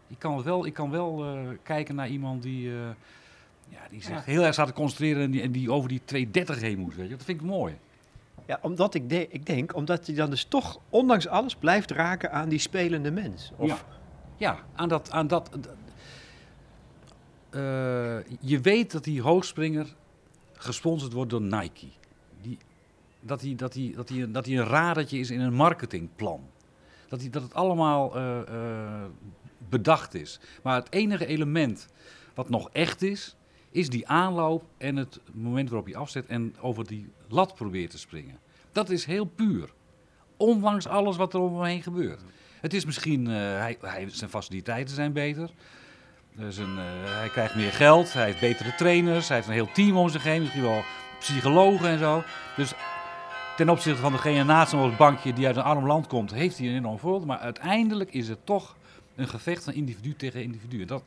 [0.09, 2.77] Ik kan, het wel, ik kan wel eh, kijken naar iemand die, eh,
[3.69, 6.61] ja, die zich heel erg staat te concentreren en die, en die over die 230
[6.61, 6.95] heen moet.
[6.95, 7.17] Weet je.
[7.17, 7.79] Dat vind ik mooi.
[8.47, 12.33] Ja, omdat ik, de- ik denk, omdat hij dan dus toch, ondanks alles, blijft raken
[12.33, 13.53] aan die spelende mens.
[13.57, 13.77] Of, Ja.
[14.37, 15.11] Ja, aan dat.
[15.11, 15.51] Aan dat
[17.51, 17.61] eh,
[18.41, 19.95] je weet dat die hoogspringer
[20.53, 21.87] gesponsord wordt door Nike.
[23.27, 26.41] Dat hij dat die, dat die, dat die een radertje is in een marketingplan.
[27.09, 29.05] Dat, die, dat het allemaal eh, eh,
[29.69, 30.41] bedacht is.
[30.63, 31.89] Maar het enige element
[32.35, 33.37] wat nog echt is,
[33.71, 37.99] is die aanloop en het moment waarop hij afzet en over die lat probeert te
[37.99, 38.39] springen.
[38.73, 39.73] Dat is heel puur.
[40.37, 42.21] Ondanks alles wat er om hem heen gebeurt.
[42.61, 45.51] Het is misschien, eh, hij, hij, zijn faciliteiten zijn beter.
[46.37, 50.23] Hij krijgt meer geld, hij heeft betere trainers, hij heeft een heel team om zich
[50.23, 50.83] heen, misschien wel
[51.19, 52.23] psychologen en zo.
[52.57, 52.73] Dus
[53.57, 56.59] ten opzichte van degene naast hem op bankje die uit een arm land komt, heeft
[56.59, 57.27] hij een enorm voordeel.
[57.27, 58.77] Maar uiteindelijk is het toch
[59.15, 60.85] een gevecht van individu tegen individu.
[60.85, 61.03] Dat,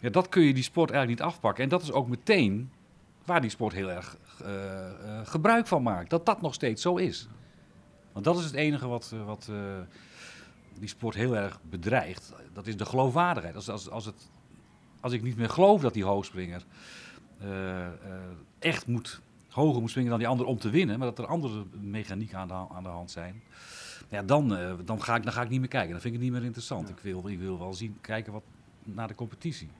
[0.00, 1.64] ja, dat kun je die sport eigenlijk niet afpakken.
[1.64, 2.70] En dat is ook meteen
[3.24, 6.10] waar die sport heel erg eh, eh, gebruik van maakt.
[6.10, 7.28] Dat dat nog steeds zo is.
[8.12, 9.12] Want dat is het enige wat,
[9.50, 9.56] eh,
[10.78, 12.32] die sport heel erg bedreigt.
[12.52, 13.54] Dat is de geloofwaardigheid.
[13.54, 14.30] Als, als, als, het,
[15.00, 16.64] als ik niet meer geloof dat die hoogspringer
[18.58, 19.20] echt moet,
[19.54, 22.48] hoger moet springen dan die ander om te winnen, maar dat er andere mechanieken aan
[22.48, 23.42] de, aan de hand zijn,
[24.08, 25.90] ja, dan, eh, dan, ga ik, dan ga ik niet meer kijken.
[25.90, 26.88] Dan vind ik het niet meer interessant.
[26.88, 28.42] Ik, wil, ik wil wel zien, kijken wat,
[28.84, 29.70] naar de competitie.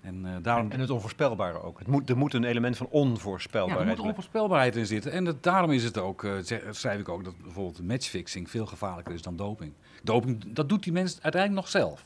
[0.00, 0.70] En eh, daarom...
[0.70, 1.78] En het onvoorspelbare ook.
[1.78, 5.12] Het moet, er moet een element van Ja, onvoorspelbaarheid er moet onvoorspelbaarheid in zitten.
[5.12, 6.32] En dat, daarom is het ook, eh,
[6.70, 9.72] schrijf ik ook, dat bijvoorbeeld matchfixing veel gevaarlijker is dan doping.
[10.02, 12.04] Doping, dat doet die mens uiteindelijk nog zelf.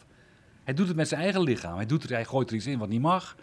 [0.65, 1.77] Hij doet het met zijn eigen lichaam.
[1.77, 3.37] Hij, doet er, hij gooit er iets in wat niet mag.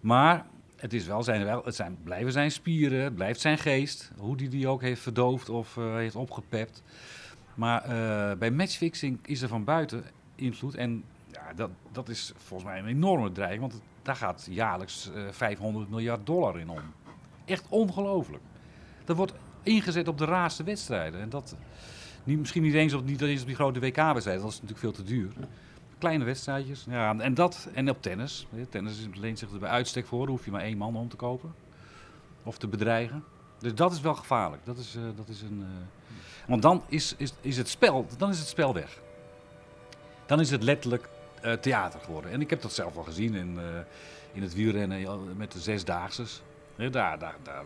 [0.00, 0.46] Maar
[0.78, 4.10] het, is wel zijn, wel, het zijn, blijven zijn spieren, het blijft zijn geest.
[4.16, 6.82] Hoe die die ook heeft verdoofd of eh, heeft opgepept.
[7.54, 10.74] Maar eh, bij matchfixing is er van buiten invloed.
[10.74, 13.60] En ja, dat, dat is volgens mij een enorme dreiging.
[13.60, 16.80] Want daar gaat jaarlijks eh 500 miljard dollar in om.
[17.44, 18.42] Echt ongelooflijk.
[19.04, 21.20] Dat wordt ingezet op de raarste wedstrijden.
[21.20, 21.56] En dat
[22.24, 24.44] niet, misschien niet eens, op, niet eens op die grote WK-wedstrijden.
[24.44, 25.32] Dat is natuurlijk veel te duur.
[25.98, 26.86] Kleine wedstrijdjes.
[26.88, 28.46] Ja, en dat en op tennis.
[28.68, 30.28] Tennis is- leent zich er bij uitstek voor.
[30.28, 31.54] Hoef je maar één man om te kopen.
[32.42, 33.24] Of te bedreigen.
[33.58, 34.64] Dus dat is wel gevaarlijk.
[34.64, 36.08] Dat is, eh, dat is een, eh,
[36.48, 39.00] Want dan is, is, is het spel, dan is het spel weg.
[40.26, 41.08] Dan is het letterlijk
[41.40, 42.30] eh, theater geworden.
[42.30, 43.58] En ik heb dat zelf al gezien in,
[44.32, 46.42] in het wielrennen met de zesdaagses.
[46.76, 47.64] Daar, daar, daar,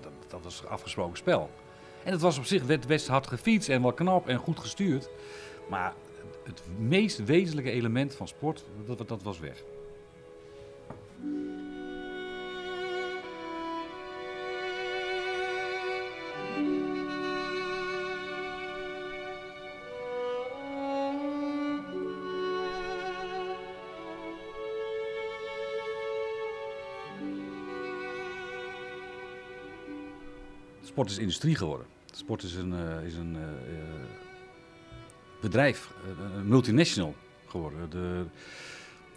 [0.00, 1.50] dat, dat was afgesproken spel.
[2.04, 5.08] En het was op zich werd best hard gefietst en wel knap en goed gestuurd.
[5.68, 5.92] Maar
[6.50, 9.62] het meest wezenlijke element van sport, dat, dat was weg.
[30.82, 31.86] Sport is industrie geworden.
[32.10, 34.29] Sport is een, eh, is een eh, eh,
[35.40, 37.14] bedrijf, eh, een multinational
[37.46, 37.90] geworden.
[37.90, 38.24] De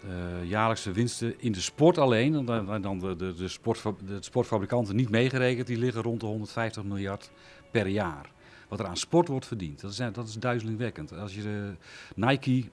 [0.08, 4.16] eh, jaarlijkse winsten in de sport alleen, en dan, dan de, de, de, sportfa- de
[4.20, 7.30] sportfabrikanten niet meegerekend, die liggen rond de 150 miljard
[7.70, 8.32] per jaar.
[8.68, 9.80] wat er aan sport wordt verdiend.
[9.80, 11.12] Dat is, dat is duizelingwekkend.
[11.12, 11.74] Als je de
[12.14, 12.64] Nike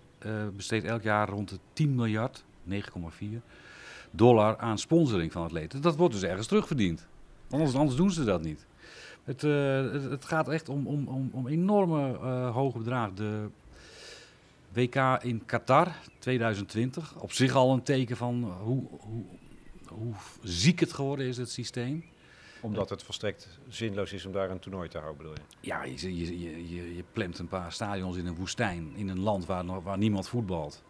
[0.56, 3.42] besteedt elk jaar rond de 10 miljard, 9,4
[4.12, 5.82] dollar aan sponsoring van atleten.
[5.82, 7.08] Dat wordt dus ergens terugverdiend.
[7.50, 8.66] Anders, anders doen ze dat niet.
[9.24, 13.16] Het, uh, het, het, gaat echt om, om, om, om enorme uh, hoge bedragen.
[13.16, 13.48] De
[14.74, 19.24] WK in Qatar 2020, op zich al een teken van hoe, hoe,
[19.88, 22.04] hoe ziek het geworden is, het systeem
[22.62, 25.68] omdat het volstrekt zinloos is om daar een toernooi te houden, bedoel je?
[25.68, 29.46] Ja, je, je, je, je plemt een paar stadions in een woestijn, in een land
[29.46, 30.84] waar, waar niemand voetbalt.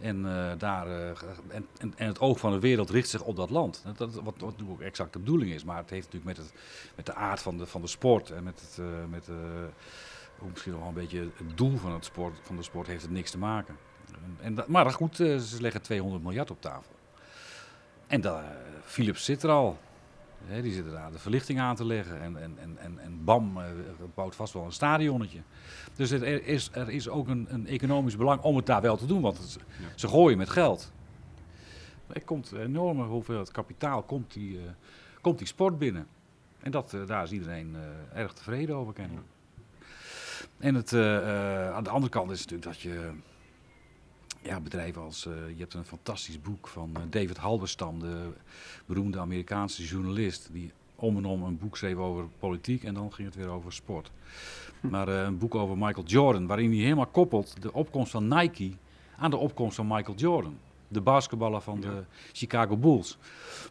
[0.00, 1.08] En, uh, daar, uh,
[1.48, 3.82] en, en, en, het oog van de wereld richt zich op dat land.
[3.84, 5.64] Dat, dat, wat, wat ook exact de bedoeling is.
[5.64, 6.60] Maar het heeft natuurlijk met, het,
[6.96, 9.28] met de aard van de, van de sport en met het, uh, met,
[10.52, 13.30] misschien wel een beetje het doel van, het sport, van de sport heeft het niks
[13.30, 13.76] te maken.
[14.40, 16.92] En, en maar goed, ze leggen 200 miljard op tafel.
[18.06, 18.22] En
[18.84, 19.78] Philips zit er al
[20.62, 22.20] die zitten daar de verlichting aan te leggen.
[22.20, 23.64] En, en, en, en, en BAM uh,
[24.14, 25.40] bouwt vast wel een stadionnetje.
[25.94, 29.06] Dus er is, er is ook een, een economisch belang om het daar wel te
[29.06, 29.20] doen.
[29.20, 29.58] Want
[29.94, 30.92] ze gooien met geld.
[32.06, 34.60] Er komt een enorme hoeveelheid kapitaal komt die, uh,
[35.20, 36.06] komt die sport binnen.
[36.60, 37.76] En dat, uh, daar is iedereen
[38.14, 39.26] erg tevreden over kennelijk.
[40.58, 40.92] En het,
[41.74, 43.12] aan de andere kant is het natuurlijk dat je
[44.42, 45.26] ja, bedrijven als.
[45.26, 48.30] Uh, je hebt een fantastisch boek van uh, David Halberstam, de
[48.86, 50.48] beroemde Amerikaanse journalist.
[50.52, 53.72] Die om en om een boek schreef over politiek en dan ging het weer over
[53.72, 54.10] sport.
[54.80, 54.88] Hm.
[54.88, 58.72] Maar uh, een boek over Michael Jordan, waarin hij helemaal koppelt de opkomst van Nike
[59.16, 60.58] aan de opkomst van Michael Jordan.
[60.88, 63.18] De basketballer van de Chicago Bulls.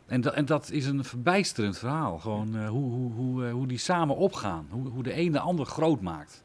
[0.05, 2.17] En, da en dat is een verbijsterend verhaal.
[2.17, 4.67] Gewoon hoe, hoe, hoe, hoe die samen opgaan.
[4.69, 6.43] Hoe, hoe de een de ander groot maakt.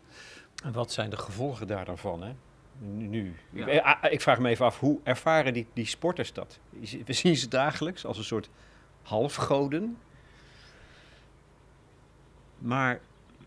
[0.64, 2.22] En wat zijn de gevolgen daar dan van?
[2.22, 2.32] Hè?
[2.78, 3.34] Nu.
[3.52, 6.58] Ik, ah, ik, vraag me even af, hoe ervaren die, die sporters dat?
[7.04, 8.50] We zien ze dagelijks als een soort
[9.02, 9.98] halfgoden.
[12.58, 13.00] Maar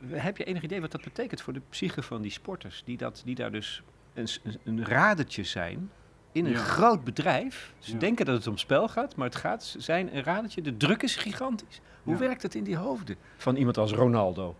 [0.07, 2.81] heb je enig idee wat dat betekent voor de psyche van die sporters?
[2.85, 3.81] Die, dat, die daar dus
[4.13, 4.27] een,
[4.63, 5.91] een radertje zijn
[6.31, 7.73] in een groot bedrijf.
[7.79, 10.61] Ze denken dat het om spel gaat, maar het gaat zijn een radertje.
[10.61, 11.81] De druk is gigantisch.
[12.03, 14.55] Hoe werkt het in die hoofden van iemand als Ronaldo?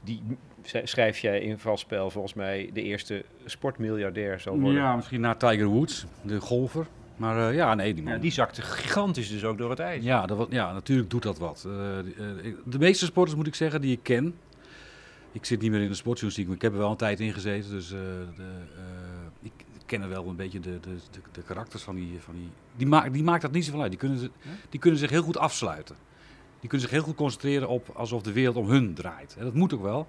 [0.00, 0.22] Die
[0.62, 4.80] schrijf jij in valspel volgens mij de eerste sportmiljardair zal worden.
[4.80, 6.86] Ja, misschien na Tiger Woods, de golfer.
[7.16, 8.12] Maar uh, ja, nee, die man.
[8.12, 10.04] Ja, die zakte gigantisch dus ook door het ijs.
[10.04, 11.64] Ja, dat, ja natuurlijk doet dat wat.
[11.66, 14.34] Uh, de, de, meeste sporters moet ik zeggen die ik ken.
[15.32, 17.32] Ik zit niet meer in de sportjournalistiek, maar ik heb er wel een tijd in
[17.32, 17.70] gezeten.
[17.70, 17.98] Dus uh,
[18.36, 18.44] de,
[19.42, 19.52] ik
[19.86, 22.18] ken wel een beetje de, de, de, karakters van die...
[22.20, 23.90] Van die, die, maakt, die maakt dat niet zoveel uit.
[23.90, 24.30] Die kunnen,
[24.68, 25.96] die kunnen zich heel goed afsluiten.
[26.60, 29.36] Die kunnen zich heel goed concentreren op alsof de wereld om hun draait.
[29.38, 30.06] En dat moet ook wel.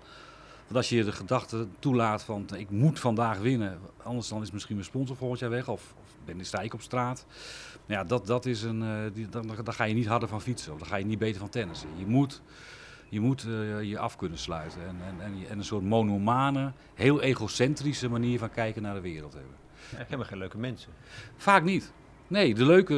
[0.71, 4.75] Want als je de gedachte toelaat van ik moet vandaag winnen, anders dan is misschien
[4.75, 7.25] mijn sponsor volgend jaar weg of, of ben ik strijk op straat.
[7.85, 10.41] Nou ja, dat, dat is een, uh, die, dan, dan ga je niet harder van
[10.41, 11.89] fietsen of dan ga je niet beter van tennissen.
[11.97, 12.41] Je moet,
[13.09, 17.21] je, moet uh, je af kunnen sluiten en, en, en, en, een soort monomane, heel
[17.21, 19.55] egocentrische manier van kijken naar de wereld hebben.
[19.91, 20.91] Ja, ik heb geen leuke mensen.
[21.37, 21.91] Vaak niet.
[22.27, 22.93] Nee, de leuke,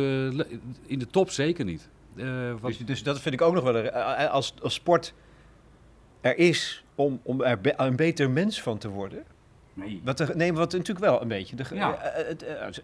[0.86, 1.90] in de top zeker niet.
[2.16, 5.14] Uh, dus, dus, dat vind ik ook nog wel, eh, als, als sport
[6.22, 9.24] er is om, om er een beter mens van te worden.
[9.74, 10.02] Nee.
[10.04, 11.56] Wat er, nee, wat natuurlijk wel een beetje.
[11.56, 12.14] De, ja.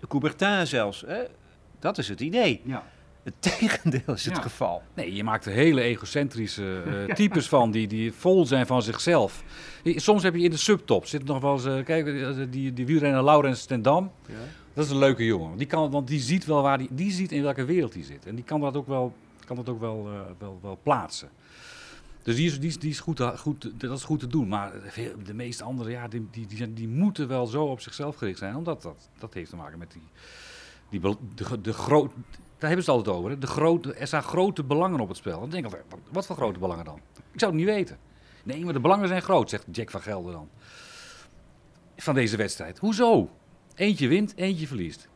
[0.08, 1.24] Coubertin zelfs, hè?
[1.80, 2.62] dat is het idee.
[2.63, 2.84] Ja.
[3.24, 4.82] Het tegendeel is het geval.
[4.94, 9.44] Nee, je maakt er hele egocentrische uh, types van die, die vol zijn van zichzelf.
[9.84, 12.06] Soms heb je in de subtop, zit nog wel eens, uh, kijk,
[12.52, 14.12] die, die wielrenner Laurens ten Dam.
[14.28, 14.34] Ja.
[14.80, 15.58] Dat is een leuke jongen.
[15.58, 18.26] Die kan, want die ziet wel waar die, die ziet in welke wereld hij zit.
[18.26, 19.13] En die kan dat ook wel,
[19.46, 21.30] kan dat ook wel, uh, wel, wel plaatsen.
[22.24, 24.48] Dus die is, die is, die is goed, goed, dat is goed te doen.
[24.48, 24.72] Maar
[25.24, 28.56] de meeste anderen, ja, die, die, die, die, moeten wel zo op zichzelf gericht zijn.
[28.56, 30.08] Omdat dat, dat heeft te maken met die,
[30.89, 32.12] die de, de, groot,
[32.58, 33.30] daar hebben ze het altijd over.
[33.30, 33.38] Hè?
[33.38, 35.39] De grote, er staan grote belangen op het spel.
[35.39, 37.00] Dan denk ik altijd, wat voor grote belangen dan?
[37.32, 37.98] Ik zou het niet weten.
[38.44, 40.50] Nee, maar de belangen zijn groot, zegt Jack van Gelder dan.
[41.98, 42.78] Van deze wedstrijd.
[42.78, 43.30] Hoezo?
[43.80, 45.08] Eentje wint, eentje verliest.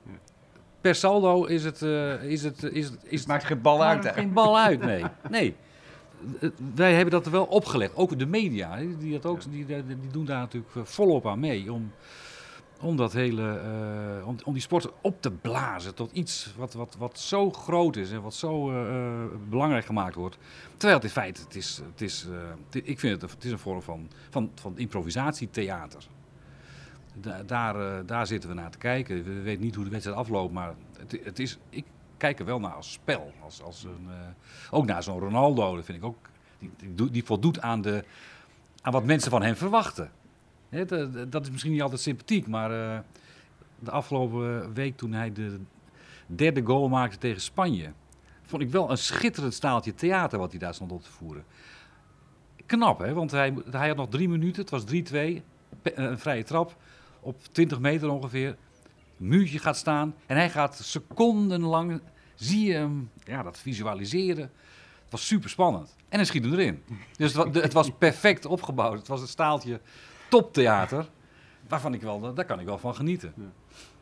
[0.82, 1.82] Per saldo is het...
[1.82, 4.13] Uh, is het, is het, is het maakt geen bal uit, hè?
[4.13, 5.04] Geen bal uit, nee.
[5.30, 5.56] nee.
[6.76, 7.95] Wij hebben dat er wel opgelegd.
[7.95, 11.73] Ook de media, die, dat ook, die, die doen daar natuurlijk volop aan mee.
[11.73, 11.91] Om,
[12.82, 13.62] om, dat hele,
[14.21, 17.95] uh, om, om die sport op te blazen tot iets wat, wat, wat zo groot
[17.95, 20.38] is en wat zo uh, belangrijk gemaakt wordt.
[20.71, 23.60] Terwijl het in feite, het is, het is, uh, ik vind het, het is een
[23.60, 26.08] vorm van, van, van improvisatietheater
[27.45, 29.23] daar, uh, daar zitten we naar te kijken.
[29.23, 31.86] We weten niet hoe de wedstrijd afloopt, maar het, het is, ik
[32.17, 33.34] kijk er wel naar als spel.
[33.43, 34.13] Als, als een, uh,
[34.71, 38.04] ook naar zo'n Ronaldo, dat vind ik ook, die, die, voldoet aan, de,
[38.82, 40.12] aan wat mensen van hem verwachten.
[41.30, 42.99] Dat, is misschien niet altijd sympathiek, maar uh,
[43.80, 45.60] de afgelopen week toen hij de
[46.26, 47.91] derde goal maakte tegen Spanje,
[48.45, 51.43] vond ik wel een schitterend staaltje theater wat hij daar stond op te voeren
[52.65, 53.13] knap, hè?
[53.13, 54.88] Want hij, hij had nog drie minuten, het was 3-2.
[55.82, 56.76] pe- Een vrije trap
[57.23, 58.55] op 20 meter ongeveer.
[59.17, 62.01] Muurtje gaat staan en hij gaat secondenlang,
[62.36, 64.51] zie je hem, ja, dat visualiseren.
[65.03, 65.95] Het was super spannend.
[66.09, 66.83] En hij schiet hem erin.
[67.17, 68.97] Dus het was perfect opgebouwd.
[68.97, 69.79] Het was een staaltje
[70.29, 71.09] toptheater,
[71.67, 73.33] waarvan ik wel, daar kan ik wel van genieten.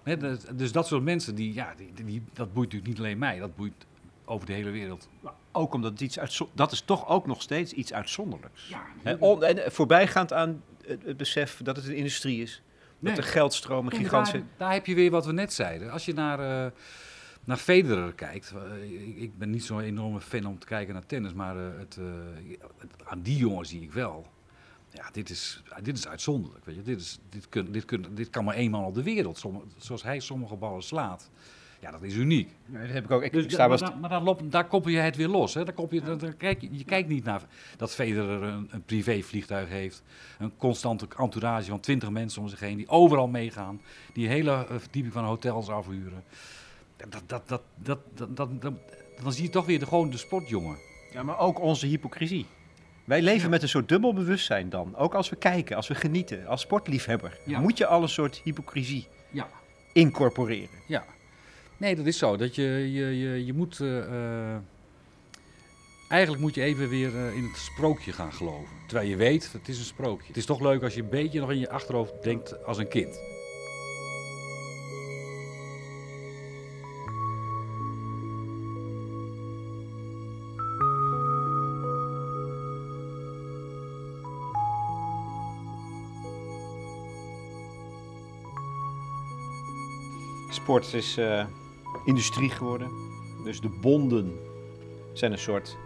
[0.03, 0.17] Hè,
[0.55, 3.55] dus, dat soort mensen, die, ja, die, die, dat boeit natuurlijk niet alleen mij, dat
[3.55, 3.85] boeit
[4.25, 5.09] over de hele wereld.
[5.51, 8.67] Ook omdat het iets uitzo- dat is toch ook nog steeds iets uitzonderlijks.
[9.03, 12.61] Ja, on- en voorbijgaand aan het, het besef dat het een industrie is.
[13.01, 13.21] Dat Nee.
[13.21, 15.91] de geldstromen En gigantisch daar, daar heb je weer wat we net zeiden.
[15.91, 16.71] Als je naar, uh,
[17.43, 18.53] naar Federer kijkt.
[18.55, 21.33] Uh, ik, ben niet zo'n enorme fan om te kijken naar tennis.
[21.33, 21.97] Maar uh, het,
[22.77, 24.27] het, aan die jongen zie ik wel.
[24.89, 26.65] Ja, dit is, dit is uitzonderlijk.
[26.65, 26.81] Weet je.
[26.81, 29.45] Dit, is, dit, kun, dit, kun, dit kan maar één man op de wereld.
[29.77, 31.29] Zoals hij sommige ballen slaat.
[31.81, 32.49] Ja, dat is uniek.
[32.65, 33.23] Ja, dat heb ik ook.
[33.23, 35.53] Ik, dus, ik sta maar daar, maar daar, koppel je het weer los.
[35.53, 35.63] Hè?
[35.63, 37.41] Daar koppel je, daar, daar kijk, je kijkt niet naar
[37.77, 40.03] dat Federer een, een privévliegtuig heeft.
[40.39, 42.77] Een constante entourage van twintig mensen om zich heen.
[42.77, 43.81] Die overal meegaan.
[44.13, 46.23] Die hele verdieping van hotels afhuren.
[46.97, 48.73] Dat, dat, dat, dat, dat, dat, dat,
[49.23, 50.77] dan zie je toch weer de, gewoon de sportjongen.
[51.11, 52.45] Ja, maar ook onze hypocrisie.
[53.03, 53.49] Wij leven ja.
[53.49, 54.95] met een soort dubbel bewustzijn dan.
[54.95, 57.39] Ook als we kijken, als we genieten, als sportliefhebber.
[57.45, 57.59] Ja.
[57.59, 59.47] Moet je al een soort hypocrisie ja.
[59.93, 60.79] incorporeren.
[60.87, 61.05] Ja.
[61.81, 62.37] Nee, dat is zo.
[62.37, 63.79] Dat je, je, je, je moet.
[63.79, 64.55] Uh, uh,
[66.09, 68.69] eigenlijk moet je even weer uh, in het sprookje gaan geloven.
[68.87, 70.27] Terwijl je weet, het is een sprookje.
[70.27, 72.87] Het is toch leuk als je een beetje nog in je achterhoofd denkt als een
[72.87, 73.19] kind.
[90.49, 91.17] Sport is
[92.05, 92.89] industrie geworden.
[93.43, 94.39] Dus de bonden
[95.13, 95.77] zijn een soort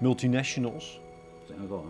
[0.00, 1.00] multinationals.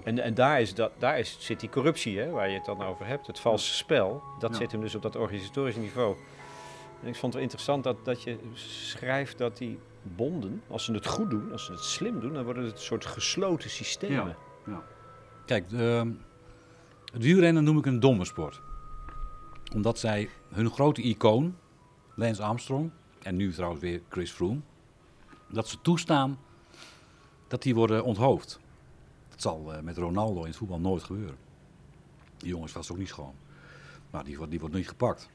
[0.05, 2.83] En, en daar, is dat, daar is, zit die corruptie, hè, waar je het dan
[2.83, 3.27] over hebt.
[3.27, 4.57] Het valse spel, dat Ja.
[4.57, 6.17] zit hem dus op dat organisatorische niveau.
[7.03, 10.93] En ik vond het wel interessant dat, dat je schrijft dat die bonden, als ze
[10.93, 14.37] het goed doen, als ze het slim doen, dan worden het een soort gesloten systemen.
[15.47, 16.13] Kijk, de,
[17.13, 18.61] het wielrennen noem ik een domme sport.
[19.75, 21.57] Omdat zij hun grote icoon,
[22.15, 22.91] Lance Armstrong,
[23.23, 24.61] en nu trouwens weer Chris Froome,
[25.49, 26.39] dat ze toestaan
[27.49, 28.61] dat die worden onthoofd.
[29.29, 31.37] Dat zal uh, met Ronaldo in het voetbal nooit gebeuren.
[32.37, 33.35] Die jongen is vast ook niet schoon.
[34.11, 35.29] Maar die wordt, die wordt niet gepakt.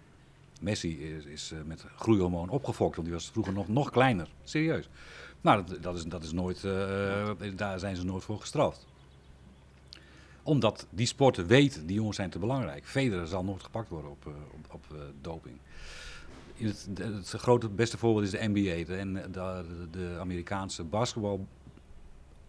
[0.61, 4.27] Messi is, is uh, met groeihormoon opgefokt, want die was vroeger nog, nog kleiner.
[4.43, 4.89] Serieus.
[5.41, 8.85] Maar dat, dat, is, dat is nooit, uh, daar zijn ze nooit voor gestraft.
[10.43, 12.85] Omdat die sporten weten, die jongens zijn te belangrijk.
[12.85, 15.57] Federer zal nooit gepakt worden op, op, op doping.
[16.57, 21.39] Het, het, grote beste voorbeeld is de NBA, de, de, de, de Amerikaanse Basketball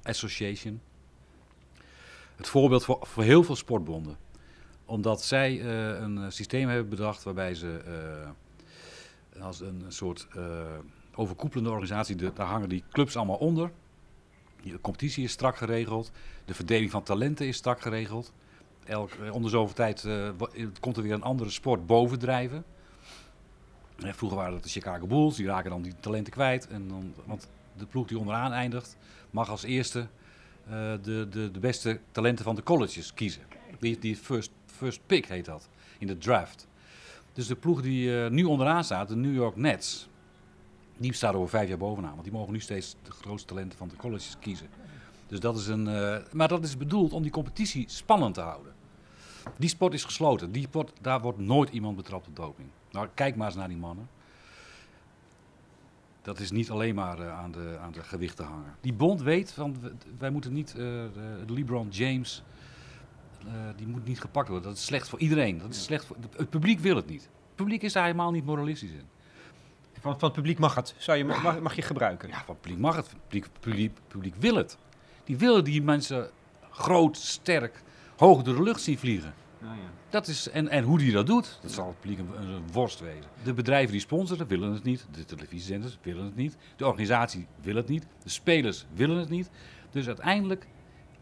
[0.02, 0.80] Association.
[2.36, 4.16] Het voorbeeld voor, heel veel sportbonden.
[4.84, 7.82] Omdat zij uh, een systeem hebben bedacht waarbij ze
[9.36, 10.28] uh, als een soort
[11.14, 13.70] overkoepelende organisatie, de, daar hangen die clubs allemaal onder.
[14.62, 16.10] De competitie is strak geregeld,
[16.44, 18.32] de verdeling van talenten is strak geregeld.
[18.84, 20.08] Elk, onder zoveel tijd
[20.80, 22.64] komt er weer een andere sport bovendrijven.
[23.96, 26.68] Vroeger waren dat de Chicago Bulls, die raken dan die talenten kwijt.
[26.68, 28.96] En dan, want de ploeg die onderaan eindigt,
[29.30, 33.42] mag als eerste uh, de, de, de beste talenten van de colleges kiezen.
[33.78, 36.66] Die, die first, first pick heet dat, in de draft.
[37.32, 40.08] Dus de ploeg die uh, nu onderaan staat, de New York Nets,
[40.96, 42.10] die staat over vijf jaar bovenaan.
[42.10, 44.68] Want die mogen nu steeds de grootste talenten van de colleges kiezen.
[45.26, 48.72] Dus dat is een, uh, maar dat is bedoeld om die competitie spannend te houden.
[49.58, 50.52] Die sport is gesloten.
[50.52, 52.68] Die sport, daar wordt nooit iemand betrapt op doping.
[52.96, 54.08] Nou, kijk maar eens naar die mannen.
[56.22, 58.74] Dat is niet alleen maar uh, aan, de, aan de gewichten hangen.
[58.80, 59.76] Die bond weet, van,
[60.18, 60.82] wij moeten niet, uh,
[61.46, 62.42] de LeBron James,
[63.44, 64.68] uh, die moet niet gepakt worden.
[64.68, 65.58] Dat is slecht voor iedereen.
[65.58, 67.22] Dat is slecht voor, het publiek wil het niet.
[67.22, 69.08] Het publiek is daar helemaal niet moralistisch in.
[70.00, 70.94] Van, van het publiek mag het.
[70.98, 72.28] Zou je, mag, mag je gebruiken?
[72.28, 73.10] Ja, van het publiek mag het.
[73.10, 74.78] Het publiek, publiek, publiek wil het.
[75.24, 76.30] Die willen die mensen
[76.70, 77.82] groot, sterk,
[78.16, 79.34] hoog door de lucht zien vliegen.
[79.66, 79.90] Ah, ja.
[80.08, 83.30] Dat is, en, en hoe die dat doet, dat zal het publiek een, worst wezen.
[83.42, 85.06] De bedrijven die sponsoren willen het niet.
[85.10, 86.56] De televisiezenders willen het niet.
[86.76, 88.06] De organisatie wil het niet.
[88.22, 89.50] De spelers willen het niet.
[89.90, 90.66] Dus uiteindelijk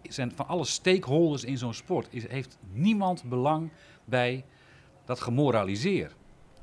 [0.03, 3.71] zijn van alle stakeholders in zo'n sport is, heeft niemand belang
[4.05, 4.45] bij
[5.05, 6.09] dat gemoraliseer.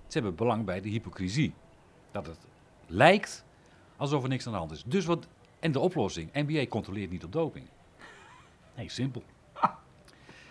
[0.07, 1.53] Ze hebben belang bij de hypocrisie.
[2.11, 2.39] Dat het
[2.87, 3.45] lijkt
[3.97, 4.83] alsof er niks aan de hand is.
[4.85, 5.27] Dus wat,
[5.59, 7.65] en de oplossing, NBA controleert niet op doping.
[8.75, 9.23] Nee, simpel.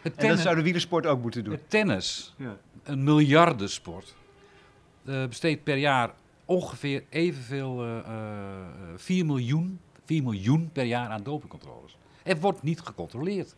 [0.02, 1.52] Het tennis, en dat zou de wielersport ook moeten doen.
[1.52, 2.56] Het tennis, ja.
[2.82, 4.14] een miljardensport,
[5.04, 6.10] uh, besteedt per jaar
[6.44, 8.02] ongeveer evenveel, uh, uh,
[8.96, 11.96] 4, miljoen, 4 miljoen per jaar aan dopingcontroles.
[12.22, 13.54] Er wordt niet gecontroleerd.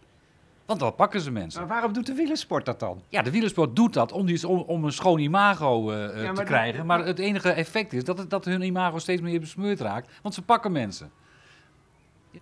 [0.66, 1.60] Want dan pakken ze mensen.
[1.60, 3.02] Maar waarom doet de wielersport dat dan?
[3.08, 6.28] Ja, de wielersport doet dat om, die, om, om een schoon imago eh, eh, Ja,
[6.30, 6.86] te dat- krijgen.
[6.86, 10.10] Maar het enige effect is dat, het, dat hun imago steeds meer besmeurd raakt.
[10.22, 11.10] Want ze pakken mensen.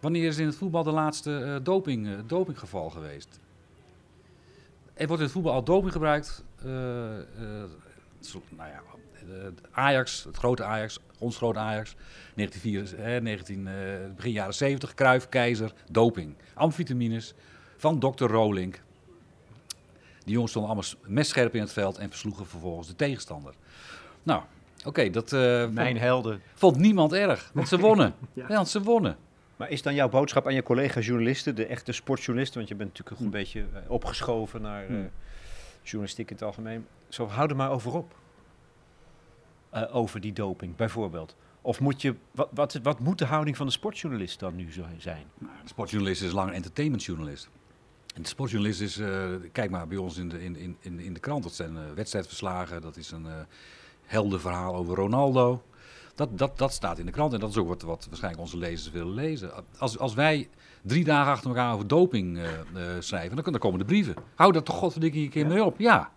[0.01, 3.41] Wanneer is in het voetbal de laatste eh, doping, eh, dopinggeval geweest?
[5.01, 6.45] Er wordt in het voetbal al doping gebruikt.
[6.65, 7.25] eh, eh,
[8.49, 8.83] nou ja,
[9.71, 11.95] Ajax, het grote Ajax, ons grote Ajax.
[12.35, 13.75] 1904, hè, 19, eh,
[14.17, 16.35] begin jaren 70, Kruif, Keizer, doping.
[16.55, 17.35] Amfitamines
[17.77, 18.25] van Dr.
[18.25, 18.81] Rolink.
[20.25, 23.55] Die jongens stonden allemaal messcherp in het veld en versloegen vervolgens de tegenstander.
[24.23, 24.43] Nou,
[24.85, 26.41] oké, dat eh, Mijn vond, helden.
[26.55, 28.15] vond niemand erg, want ze wonnen.
[28.33, 28.45] Ja.
[28.49, 28.55] ja.
[28.55, 29.17] want ze wonnen.
[29.61, 33.21] Maar is dan jouw boodschap aan je collega-journalisten, de echte sportjournalisten, want je bent natuurlijk
[33.21, 35.11] een beetje eh, opgeschoven naar eh, Hmm.
[35.83, 36.87] journalistiek in het algemeen.
[37.09, 38.15] Zo, hou er maar over op.
[39.71, 41.37] Eh, over die doping, bijvoorbeeld.
[41.61, 44.85] Of moet je, wat, wat, wat moet de houding van de sportjournalist dan nu zo
[44.99, 45.25] zijn?
[45.39, 47.49] De sportjournalist is lang entertainmentjournalist.
[48.15, 51.13] En de sportjournalist is, eh, kijk maar bij ons in de, in, in, in, in
[51.15, 53.41] de krant, dat zijn eh, wedstrijdverslagen, dat is een eh
[54.05, 55.63] helder verhaal over Ronaldo.
[56.15, 58.59] Dat, dat, dat staat in de krant en dat is ook wat, wat waarschijnlijk onze
[58.59, 59.53] lezers willen lezen.
[59.79, 60.49] Als, als wij
[60.83, 64.15] drie dagen achter elkaar over doping eh, eh, schrijven, dan, dan komen de brieven.
[64.35, 65.79] Hou dat toch godverdikke een keer mee op.
[65.79, 66.13] Ja.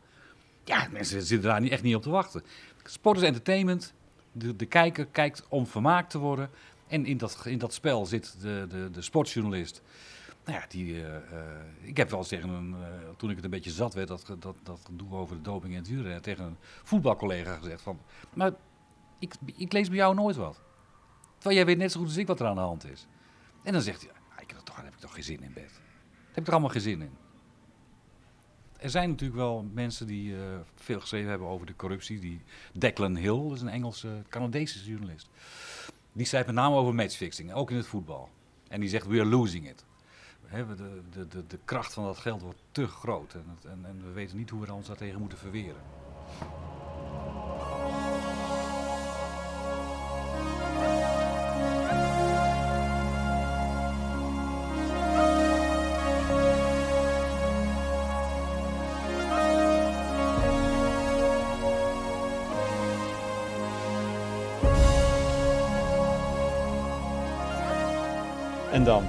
[0.63, 2.43] ja, mensen zitten daar niet, echt niet op te wachten.
[2.83, 3.93] Sport is entertainment.
[4.31, 6.49] De, de kijker kijkt om vermaakt te worden.
[6.87, 9.81] En in dat, in dat spel zit de, de, de sportjournalist.
[10.45, 11.15] Nou ja, die, eh,
[11.81, 12.75] ik heb wel eens tegen een,
[13.17, 16.05] toen ik het een beetje zat werd, dat, dat, dat gedoe over de doping en
[16.05, 17.99] het tegen een voetbalcollega gezegd van,
[18.33, 18.51] maar
[19.23, 20.61] ik, ik lees bij jou nooit wat.
[21.33, 23.07] Terwijl jij weet net zo goed als ik wat er aan de hand is.
[23.63, 25.53] En dan zegt hij, ah, ik heb, toch, daar heb ik toch geen zin in,
[25.53, 25.73] Bert.
[25.73, 27.11] Daar heb ik er allemaal geen zin in.
[28.77, 30.41] Er zijn natuurlijk wel mensen die eh,
[30.75, 32.19] veel geschreven hebben over de corruptie.
[32.19, 32.41] Die
[32.73, 35.29] Declan Hill, dat is een Engelse, Canadese journalist.
[36.13, 38.29] Die schrijft met name over matchfixing, ook in het voetbal.
[38.67, 39.85] En die zegt, we are losing it.
[40.49, 40.75] De,
[41.09, 43.33] de, de, de kracht van dat geld wordt te groot.
[43.33, 45.81] En, en, en we weten niet hoe we ons daartegen moeten verweren.
[68.83, 69.03] En dan,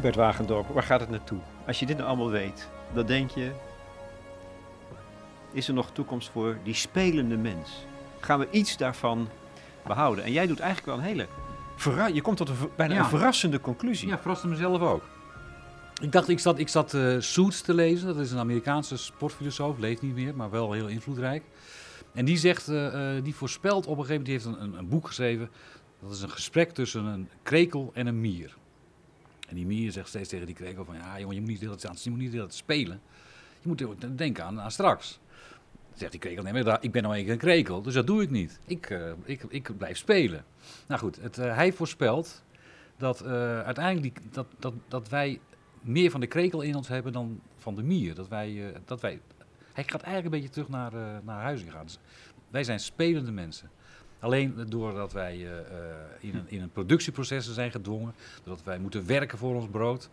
[0.00, 1.38] Bert Wagendorp, waar gaat het naartoe?
[1.66, 3.50] Als je dit nou allemaal weet, dan denk je,
[5.52, 7.84] is er nog toekomst voor die spelende mens?
[8.20, 9.28] Gaan we iets daarvan
[9.86, 10.24] behouden?
[10.24, 11.26] En jij doet eigenlijk wel een hele,
[11.76, 13.00] verra- je komt tot een bijna Ja.
[13.00, 14.08] een verrassende conclusie.
[14.08, 15.02] Ja, verraste mezelf ook.
[16.02, 18.06] Ik dacht, ik zat, ik zat eh, Suits te lezen.
[18.06, 21.42] Dat is een Amerikaanse sportfilosoof, leeft niet meer, maar wel heel invloedrijk.
[22.12, 24.78] En die zegt, eh, eh, die voorspelt op een gegeven moment, die heeft een, een,
[24.78, 25.50] een boek geschreven.
[26.00, 28.56] Dat is een gesprek tussen een krekel en een mier.
[29.46, 31.66] En die mier zegt steeds tegen die krekel van, ja jongen, je moet niet de
[31.66, 33.00] hele tijd, je moet niet de spelen.
[33.60, 35.20] Je moet denken aan, straks.
[35.94, 38.30] Zegt die krekel, nee, maar ik ben nou eigenlijk een krekel, dus dat doe ik
[38.30, 38.60] niet.
[38.66, 40.44] Ik, eh, ik, ik blijf spelen.
[40.86, 42.42] Nou goed, het, eh, hij voorspelt
[42.96, 45.40] dat eh, uiteindelijk dat, dat, dat wij
[45.80, 48.14] meer van de krekel in ons hebben dan van de mier.
[48.14, 49.20] Dat wij, dat wij,
[49.72, 50.92] hij gaat eigenlijk een beetje terug naar,
[51.24, 51.84] naar huis gaan.
[51.84, 51.98] Dus
[52.50, 53.70] wij zijn spelende mensen.
[54.26, 55.64] Alleen doordat wij eh, eh,
[56.20, 58.14] in, een, in een productieproces zijn gedwongen,
[58.44, 60.10] doordat wij moeten werken voor ons brood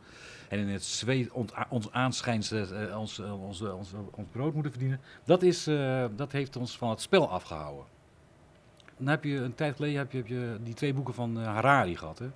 [0.50, 1.32] en in het zweet
[1.70, 5.64] ons aanschijns eh, ons, ons, ons, ons brood moeten verdienen, dat, is,
[6.16, 7.86] dat heeft ons van het spel afgehouden.
[8.98, 11.98] Dan heb je een tijd geleden heb je, heb je die twee boeken van Harari
[11.98, 12.20] gehad.
[12.20, 12.30] Hè?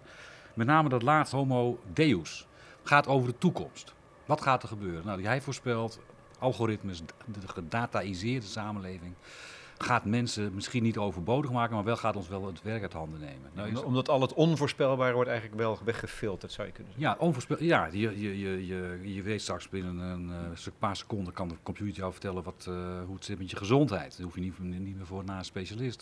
[0.54, 2.48] Met name dat laatste Homo Deus
[2.84, 3.94] gaat over de toekomst.
[4.26, 5.06] Wat gaat er gebeuren?
[5.06, 6.00] Nou, hij voorspelt,
[6.40, 9.14] algoritmes, de gedataïseerde samenleving,
[9.78, 13.20] gaat mensen misschien niet overbodig maken, maar wel gaat ons wel het werk uit handen
[13.20, 13.50] nemen.
[13.54, 17.12] Nou, is- Omdat al het onvoorspelbare wordt eigenlijk wel weggefilterd, zou je kunnen zeggen.
[17.12, 17.64] ja, onvoorspel.
[17.64, 21.56] Ja, je, je, je, je, je weet straks binnen een eh, paar seconden kan de
[21.64, 22.74] computer jou vertellen wat, eh,
[23.06, 24.16] hoe het zit met je gezondheid.
[24.18, 26.00] Daar hoef je niet, niet meer voor naar een specialist.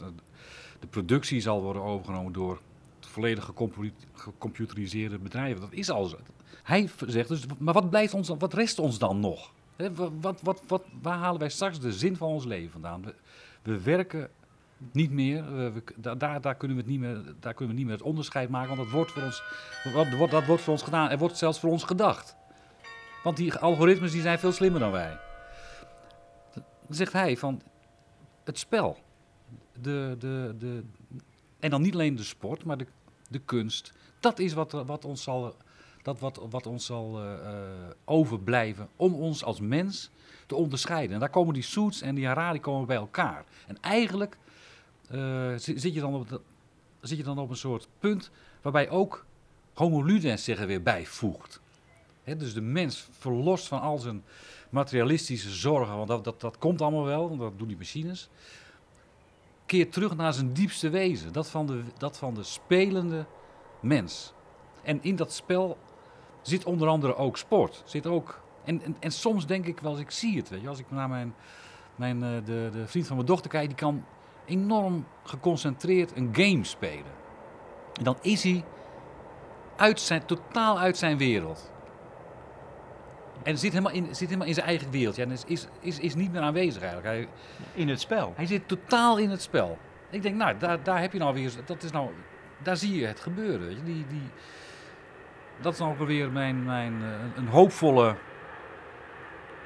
[0.80, 2.60] De productie zal worden overgenomen door
[3.00, 5.62] volledig gecompu- gecomputeriseerde bedrijven.
[5.62, 6.18] Dat is al zo.
[6.64, 9.52] Hij zegt dus, maar wat blijft ons, wat rest ons dan nog?
[10.22, 13.04] Wat, wat, wat, waar halen wij straks de zin van ons leven vandaan?
[13.66, 14.30] We, we werken
[14.92, 17.80] niet meer, we, we- da- daar, daar, kunnen we het niet meer, daar kunnen we
[17.80, 19.44] niet meer het onderscheid maken, want dat wordt voor ons,
[20.18, 21.10] wat- dat wordt voor ons gedaan.
[21.10, 22.36] Er wordt zelfs voor ons gedacht.
[23.24, 25.18] Want die algoritmes die zijn veel slimmer dan wij.
[26.54, 26.64] Dan
[26.96, 27.62] zegt hij van
[28.44, 28.98] het spel.
[29.82, 30.84] De, de, de,
[31.60, 32.88] en dan niet alleen de sport, maar de,
[33.30, 33.94] de kunst.
[34.20, 35.56] Dat is wat, wat ons zal,
[36.06, 37.70] dat wat, wat ons zal eh, eh,
[38.06, 40.10] overblijven om ons als mens
[40.46, 41.14] te onderscheiden.
[41.14, 43.46] En daar komen die Suits en die Harari komen bij elkaar.
[43.68, 44.38] En eigenlijk
[45.10, 46.42] eh, zi- zit, je dan op
[47.02, 48.32] zit je dan op een soort punt
[48.62, 49.26] waarbij ook
[49.74, 51.62] Homo ludens zich er weer bijvoegt.
[52.24, 54.24] Hè, dus de mens verlost van al zijn
[54.70, 58.30] materialistische zorgen, want dat, dat, dat komt allemaal wel, want dat doen die machines.
[59.66, 63.26] Keert terug naar zijn diepste wezen, dat van de, dat van de spelende
[63.80, 64.34] mens.
[64.84, 65.78] En in dat spel
[66.48, 67.82] zit onder andere ook sport.
[67.86, 70.68] Zit ook, en, en, en soms denk ik wel eens, ik zie het, weet je,
[70.68, 71.36] als ik naar mijn,
[71.96, 74.06] mijn, eh, de, de vriend van mijn dochter kijk, die kan
[74.46, 77.14] enorm geconcentreerd een game spelen.
[77.94, 78.64] En dan is hij
[79.76, 81.72] uit zijn, totaal uit zijn wereld.
[83.44, 85.16] En zit helemaal in, zit helemaal in zijn eigen wereld.
[85.16, 87.16] Ja, en is, is, is, is niet meer aanwezig eigenlijk.
[87.16, 87.28] Hij,
[87.74, 88.34] In het spel.
[88.36, 89.78] hij zit totaal in het spel.
[90.10, 92.10] Ik denk, nou, daar, daar heb je nou weer, dat is nou,
[92.64, 93.68] daar zie je het gebeuren.
[93.68, 93.84] Weet je.
[93.84, 94.30] Die, die,
[95.62, 98.16] dat is weer mijn, mijn eh, een- hoopvolle.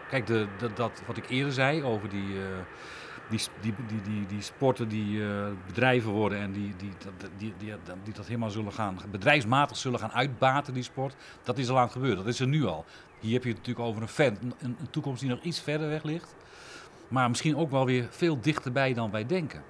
[0.09, 2.45] Kijk, de, dat wat ik eerder zei over die, eh,
[3.29, 3.73] die, die,
[4.03, 6.91] die, die, sporten die eh, bedrijven worden en die, die,
[7.37, 7.73] die, die,
[8.03, 11.15] die dat helemaal zullen gaan, bedrijfsmatig zullen gaan uitbaten, die sport.
[11.43, 12.85] Dat is al aan het gebeuren, dat is er nu al.
[13.19, 15.89] Hier heb je het natuurlijk over een, fan, een, een toekomst die nog iets verder
[15.89, 16.35] weg ligt.
[17.07, 19.63] Maar misschien ook wel weer veel dichterbij dan wij denken.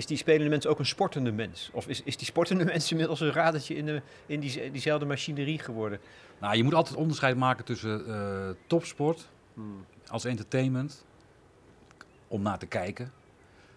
[0.00, 1.70] Is die spelende mens ook een sportende mens?
[1.72, 5.58] Of is, is die sportende mens inmiddels een radertje in, de, in die, diezelfde machinerie
[5.58, 6.00] geworden?
[6.38, 9.28] Nou, je moet altijd onderscheid maken tussen eh, topsport
[10.06, 11.04] als entertainment,
[12.28, 13.12] om naar te kijken,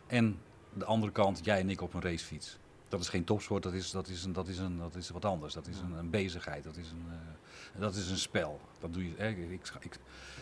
[0.08, 0.40] en
[0.74, 2.58] de andere kant, jij en ik op een racefiets.
[2.90, 5.26] Dat is geen topsport, dat is, dat is, een, dat is, een, dat is wat
[5.26, 5.54] anders.
[5.54, 8.60] Dat is een, een bezigheid, dat is een, eh, dat is een spel.
[8.80, 10.00] Dat doe je, eh, ik, ik,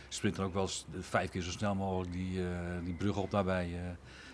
[0.10, 2.50] sprint er ook wel eens vijf keer zo snel mogelijk die, eh,
[2.84, 3.80] die brug op daarbij eh,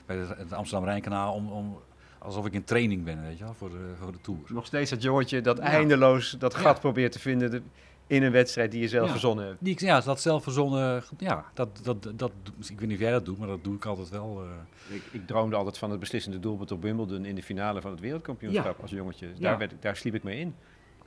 [0.08, 1.80] bij het, Amsterdam-Rijnkanaal, om, om,
[2.20, 4.40] alsof ik in training ben, weet je wel, voor de, voor de Tour.
[4.48, 5.64] Nog steeds dat jongetje dat Ja.
[5.64, 6.80] eindeloos dat gat Ja.
[6.82, 7.62] probeert te vinden de-
[8.08, 9.12] in een wedstrijd die je zelf Ja.
[9.12, 9.58] verzonnen hebt.
[9.60, 12.32] Die, ik- ja, dat zelf verzonnen, ja, dat, dat, dat,
[12.70, 14.44] ik weet niet of jij dat doet, maar dat doe ik altijd wel.
[14.90, 14.96] eh.
[14.96, 18.00] Ik, ik droomde altijd van het beslissende doelpunt op Wimbledon in de finale van het
[18.00, 19.28] wereldkampioenschap als jongetje.
[19.28, 19.44] Dus Ja.
[19.50, 20.56] Daar, werd, ik- daar sliep ik mee in.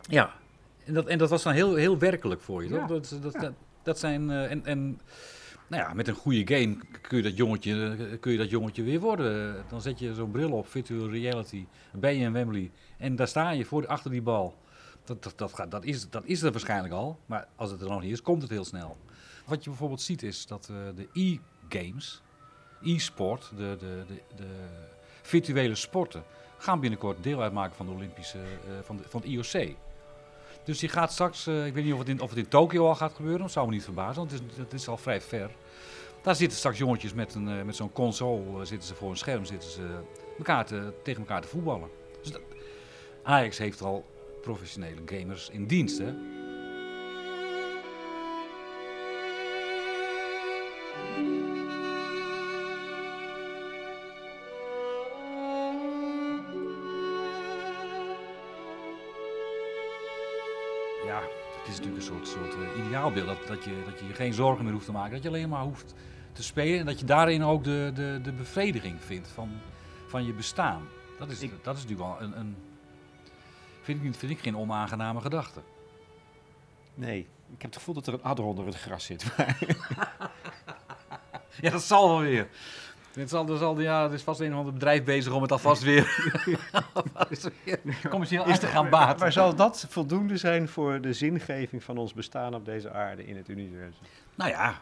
[0.03, 0.33] Ja,
[0.85, 2.69] en dat, en dat was dan heel, heel werkelijk voor je.
[2.71, 2.79] Ja.
[2.87, 2.89] toch?
[2.89, 5.01] Dat, dat, dat, dat zijn, eh, en, en
[5.71, 9.01] nou ja, met een goede game kun je dat jongetje, kun je dat jongetje weer
[9.01, 9.65] worden.
[9.69, 13.51] Dan zet je zo'n bril op, virtual reality, ben je in Wembley en daar sta
[13.51, 14.55] je voor, achter die bal.
[15.05, 18.03] Dat, dat, gaat, dat, is, dat is er waarschijnlijk al, maar als het er nog
[18.03, 18.97] niet is, komt het heel snel.
[19.47, 22.23] Wat je bijvoorbeeld ziet is dat eh, de e-games,
[22.83, 24.49] e-sport, de, de, de, de
[25.23, 26.23] virtuele sporten,
[26.59, 29.77] gaan binnenkort deel uitmaken van de Olympische, eh, van, de, van het IOC.
[30.65, 32.87] Dus je gaat straks, eh, ik weet niet of het in, of het in Tokio
[32.87, 35.21] al gaat gebeuren, dat zou me niet verbazen, want het is, het is al vrij
[35.21, 35.51] ver.
[36.23, 39.17] Daar zitten straks jongetjes met, een, eh, met zo'n console, eh, zitten ze voor een
[39.17, 39.99] scherm, zitten ze
[40.39, 41.89] elkaar te, tegen elkaar te voetballen.
[42.23, 42.33] Dus
[43.23, 44.05] Ajax heeft al
[44.43, 46.15] professionele gamers in dienst, hè.
[63.15, 65.13] Dat, dat, je, dat je je geen zorgen meer hoeft te maken.
[65.13, 65.95] Dat je alleen maar hoeft
[66.33, 66.79] te spelen.
[66.81, 69.51] En dat je daarin ook de, de, de bevrediging vindt van,
[70.07, 70.83] van je bestaan.
[71.19, 72.39] Dat is, Ik- dat is natuurlijk wel een.
[72.39, 72.57] een
[73.83, 75.61] vind, ik, niet- vind ik geen onaangename gedachte.
[76.95, 77.19] Nee,
[77.53, 79.25] ik heb het gevoel dat er een adder onder het gras zit.
[81.61, 82.49] Ja, dat zal wel weer.
[83.13, 85.83] Het zal, zal, ja, er is vast een of ander bedrijf bezig om het alvast
[85.83, 86.29] weer,
[88.11, 89.19] commercieel uit te gaan baten.
[89.19, 93.37] Maar zal dat voldoende zijn voor de zingeving van ons bestaan op deze aarde in
[93.37, 94.03] het universum?
[94.35, 94.75] Nou ja,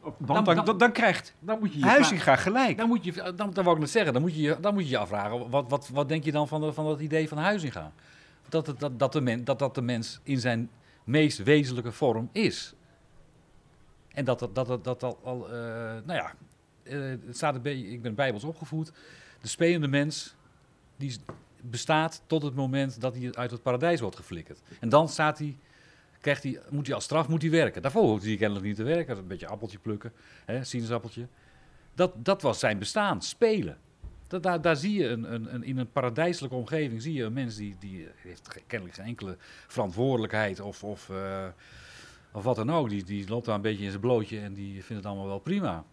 [0.00, 2.76] Want Dan- dan, dan- krijgt dan moet je je Huizinga gelijk.
[2.78, 4.82] Dan moet je, dan, dan wou ik net zeggen, dan moet je je, dan moet
[4.84, 7.38] je, je afvragen, wat, wat, wat denk je dan van, de, van dat idee van
[7.38, 7.92] Huizinga?
[8.48, 10.70] Dat, het- dat, dat, de men, dat dat de mens in zijn
[11.04, 12.74] meest wezenlijke vorm is.
[14.08, 15.52] En dat dat, dat, dat, dat al, al eh,
[16.04, 16.32] nou ja,
[16.82, 18.92] eh, staat een ik ben bijbels opgevoed.
[19.40, 20.34] De spelende mens,
[20.96, 21.16] die
[21.62, 24.60] bestaat tot het moment dat hij uit het paradijs wordt geflikkerd.
[24.80, 25.56] En dan staat hij,
[26.20, 27.82] krijgt hij, moet hij als straf moet hij werken.
[27.82, 29.16] Daarvoor hoeft hij kennelijk niet te werken.
[29.16, 30.12] Een beetje appeltje plukken,
[30.44, 31.26] hè, sinaasappeltje.
[31.94, 33.78] Dat, dat was zijn bestaan, spelen.
[34.26, 37.32] Dat, daar, daar zie je een, een, een, in een paradijselijke omgeving zie je een
[37.32, 41.46] mens die, die heeft kennelijk geen enkele verantwoordelijkheid of, of, eh,
[42.32, 42.88] of wat dan ook.
[42.88, 45.38] Die, die loopt daar een beetje in zijn blootje en die vindt het allemaal wel
[45.38, 45.84] prima.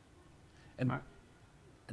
[0.79, 1.01] En Maar-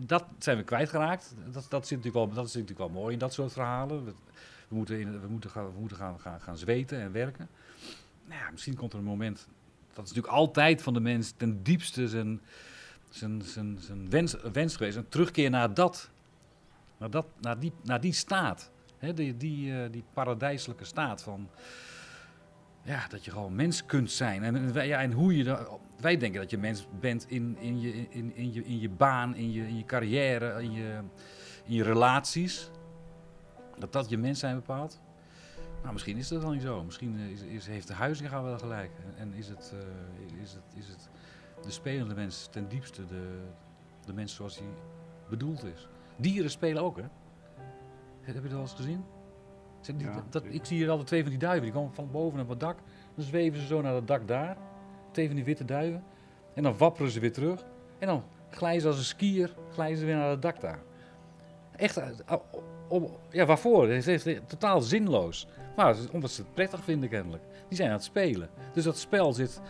[0.01, 1.35] dat zijn we kwijtgeraakt.
[1.53, 4.05] Dat, dat, zit natuurlijk wel, dat is natuurlijk wel mooi in dat soort verhalen.
[4.05, 4.13] We,
[4.69, 7.49] we moeten, in, we moeten, gaan, we moeten gaan, gaan, gaan zweten en werken.
[8.27, 9.49] Nou ja, misschien komt er een moment.
[9.93, 12.41] Dat is natuurlijk altijd van de mens ten diepste zijn,
[13.11, 14.97] zijn, zijn, zijn wens, wens geweest.
[14.97, 16.11] Een terugkeer naar dat.
[16.99, 18.71] Naar, dat, naar, die, naar die staat.
[18.99, 21.49] Hè, die, die, eh, die paradijselijke staat van...
[22.83, 24.43] Ja, dat je gewoon mens kunt zijn.
[24.43, 25.45] En, ja, en hoe je...
[25.45, 25.69] da-
[26.01, 29.35] wij denken dat je mens bent in, in, je, in, in, je, in je baan,
[29.35, 31.01] in je, in je carrière, in je,
[31.65, 32.71] in je relaties.
[33.79, 35.01] Dat dat je mens zijn bepaalt.
[35.81, 36.85] Nou, misschien is dat wel niet zo.
[36.85, 38.91] Misschien is, is, heeft de huizinga wel gelijk.
[39.17, 41.09] En, is, het, uh, is, het, is het
[41.63, 43.41] de spelende mens ten diepste de,
[44.05, 44.69] de mens zoals hij
[45.29, 45.89] bedoeld is.
[46.17, 47.05] Dieren spelen ook, hè?
[48.21, 49.05] Heb je dat al eens gezien?
[49.97, 51.63] Die, ja, dat, ik zie hier altijd twee van die duiven.
[51.63, 52.79] Die komen van boven op het dak.
[53.15, 54.57] Dan zweven ze zo naar het dak daar.
[55.25, 56.05] Van die witte duiven.
[56.55, 57.65] En dan wapperen ze weer terug.
[57.99, 60.79] En dan glijden ze als een skier glijden ze weer naar het dak daar.
[61.77, 62.01] Echt,
[62.89, 63.89] op, ja, waarvoor?
[63.89, 65.47] Het is totaal zinloos.
[65.77, 67.43] Maar omdat ze het prettig vinden kennelijk.
[67.69, 68.49] Die zijn aan het spelen.
[68.73, 69.61] Dus dat spel zit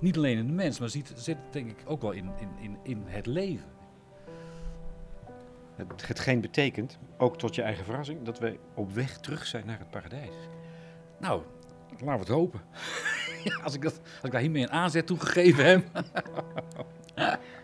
[0.00, 2.78] niet alleen in de mens, maar zit, zit denk ik ook wel in, in, in,
[2.82, 3.68] in het leven.
[5.74, 9.78] Het, hetgeen betekent, ook tot je eigen verrassing, dat wij op weg terug zijn naar
[9.78, 10.34] het paradijs.
[11.18, 11.42] Nou,
[11.90, 12.60] laten we het hopen.
[13.64, 16.04] als, ik dat, als ik daar hiermee een aanzet toegegeven heb.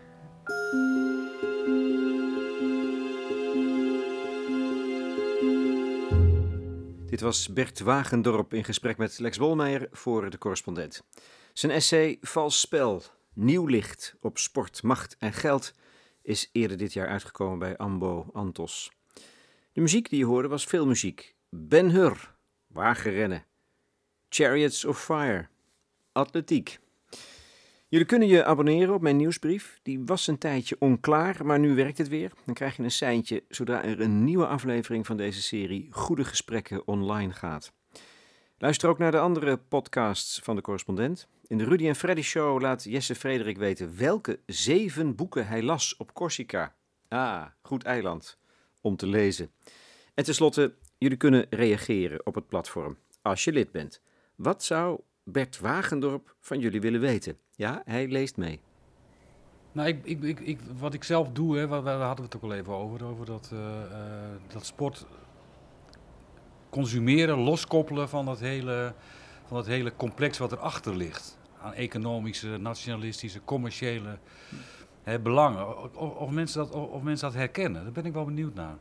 [7.13, 11.03] Dit was Bert Wagendorp in gesprek met Lex Bolmeijer voor de correspondent.
[11.53, 13.03] Zijn essay Vals Spel,
[13.33, 15.73] Nieuw Licht op Sport, Macht en Geld
[16.21, 18.91] is eerder dit jaar uitgekomen bij Ambo Antos.
[19.71, 21.35] De muziek die je hoorde was filmmuziek.
[21.49, 22.35] Ben Hur,
[22.67, 23.45] wagenrennen.
[24.29, 25.47] Chariots of Fire,
[26.13, 26.79] atletiek.
[27.93, 29.79] Jullie kunnen je abonneren op mijn nieuwsbrief.
[29.83, 32.31] Die was een tijdje onklaar, maar nu werkt het weer.
[32.45, 36.87] Dan krijg je een seintje zodra er een nieuwe aflevering van deze serie Goede Gesprekken
[36.87, 37.73] online gaat.
[38.57, 41.27] Luister ook naar de andere podcasts van de correspondent.
[41.47, 45.97] In de Rudy en Freddy Show laat Jesse Frederik weten welke zeven boeken hij las
[45.97, 46.75] op Corsica.
[47.07, 48.37] Ah, goed eiland
[48.81, 49.51] om te lezen.
[50.13, 54.01] En tenslotte, jullie kunnen reageren op het platform als je lid bent.
[54.35, 57.37] Wat zou Bert Wagendorp van jullie willen weten?
[57.55, 58.59] Ja, hij leest mee.
[59.71, 62.43] Nou, ik, ik, ik, ik wat ik zelf doe, hè, waar, hadden we het ook
[62.43, 63.97] al even over, over dat, uh, uh,
[64.47, 65.05] dat sport
[66.69, 68.93] consumeren, loskoppelen van dat hele,
[69.45, 71.37] van dat hele complex wat erachter ligt.
[71.61, 74.17] Aan economische, nationalistische, commerciële
[75.03, 75.97] hè, belangen.
[76.19, 78.77] Of, mensen dat, of mensen dat herkennen, daar ben ik wel benieuwd naar.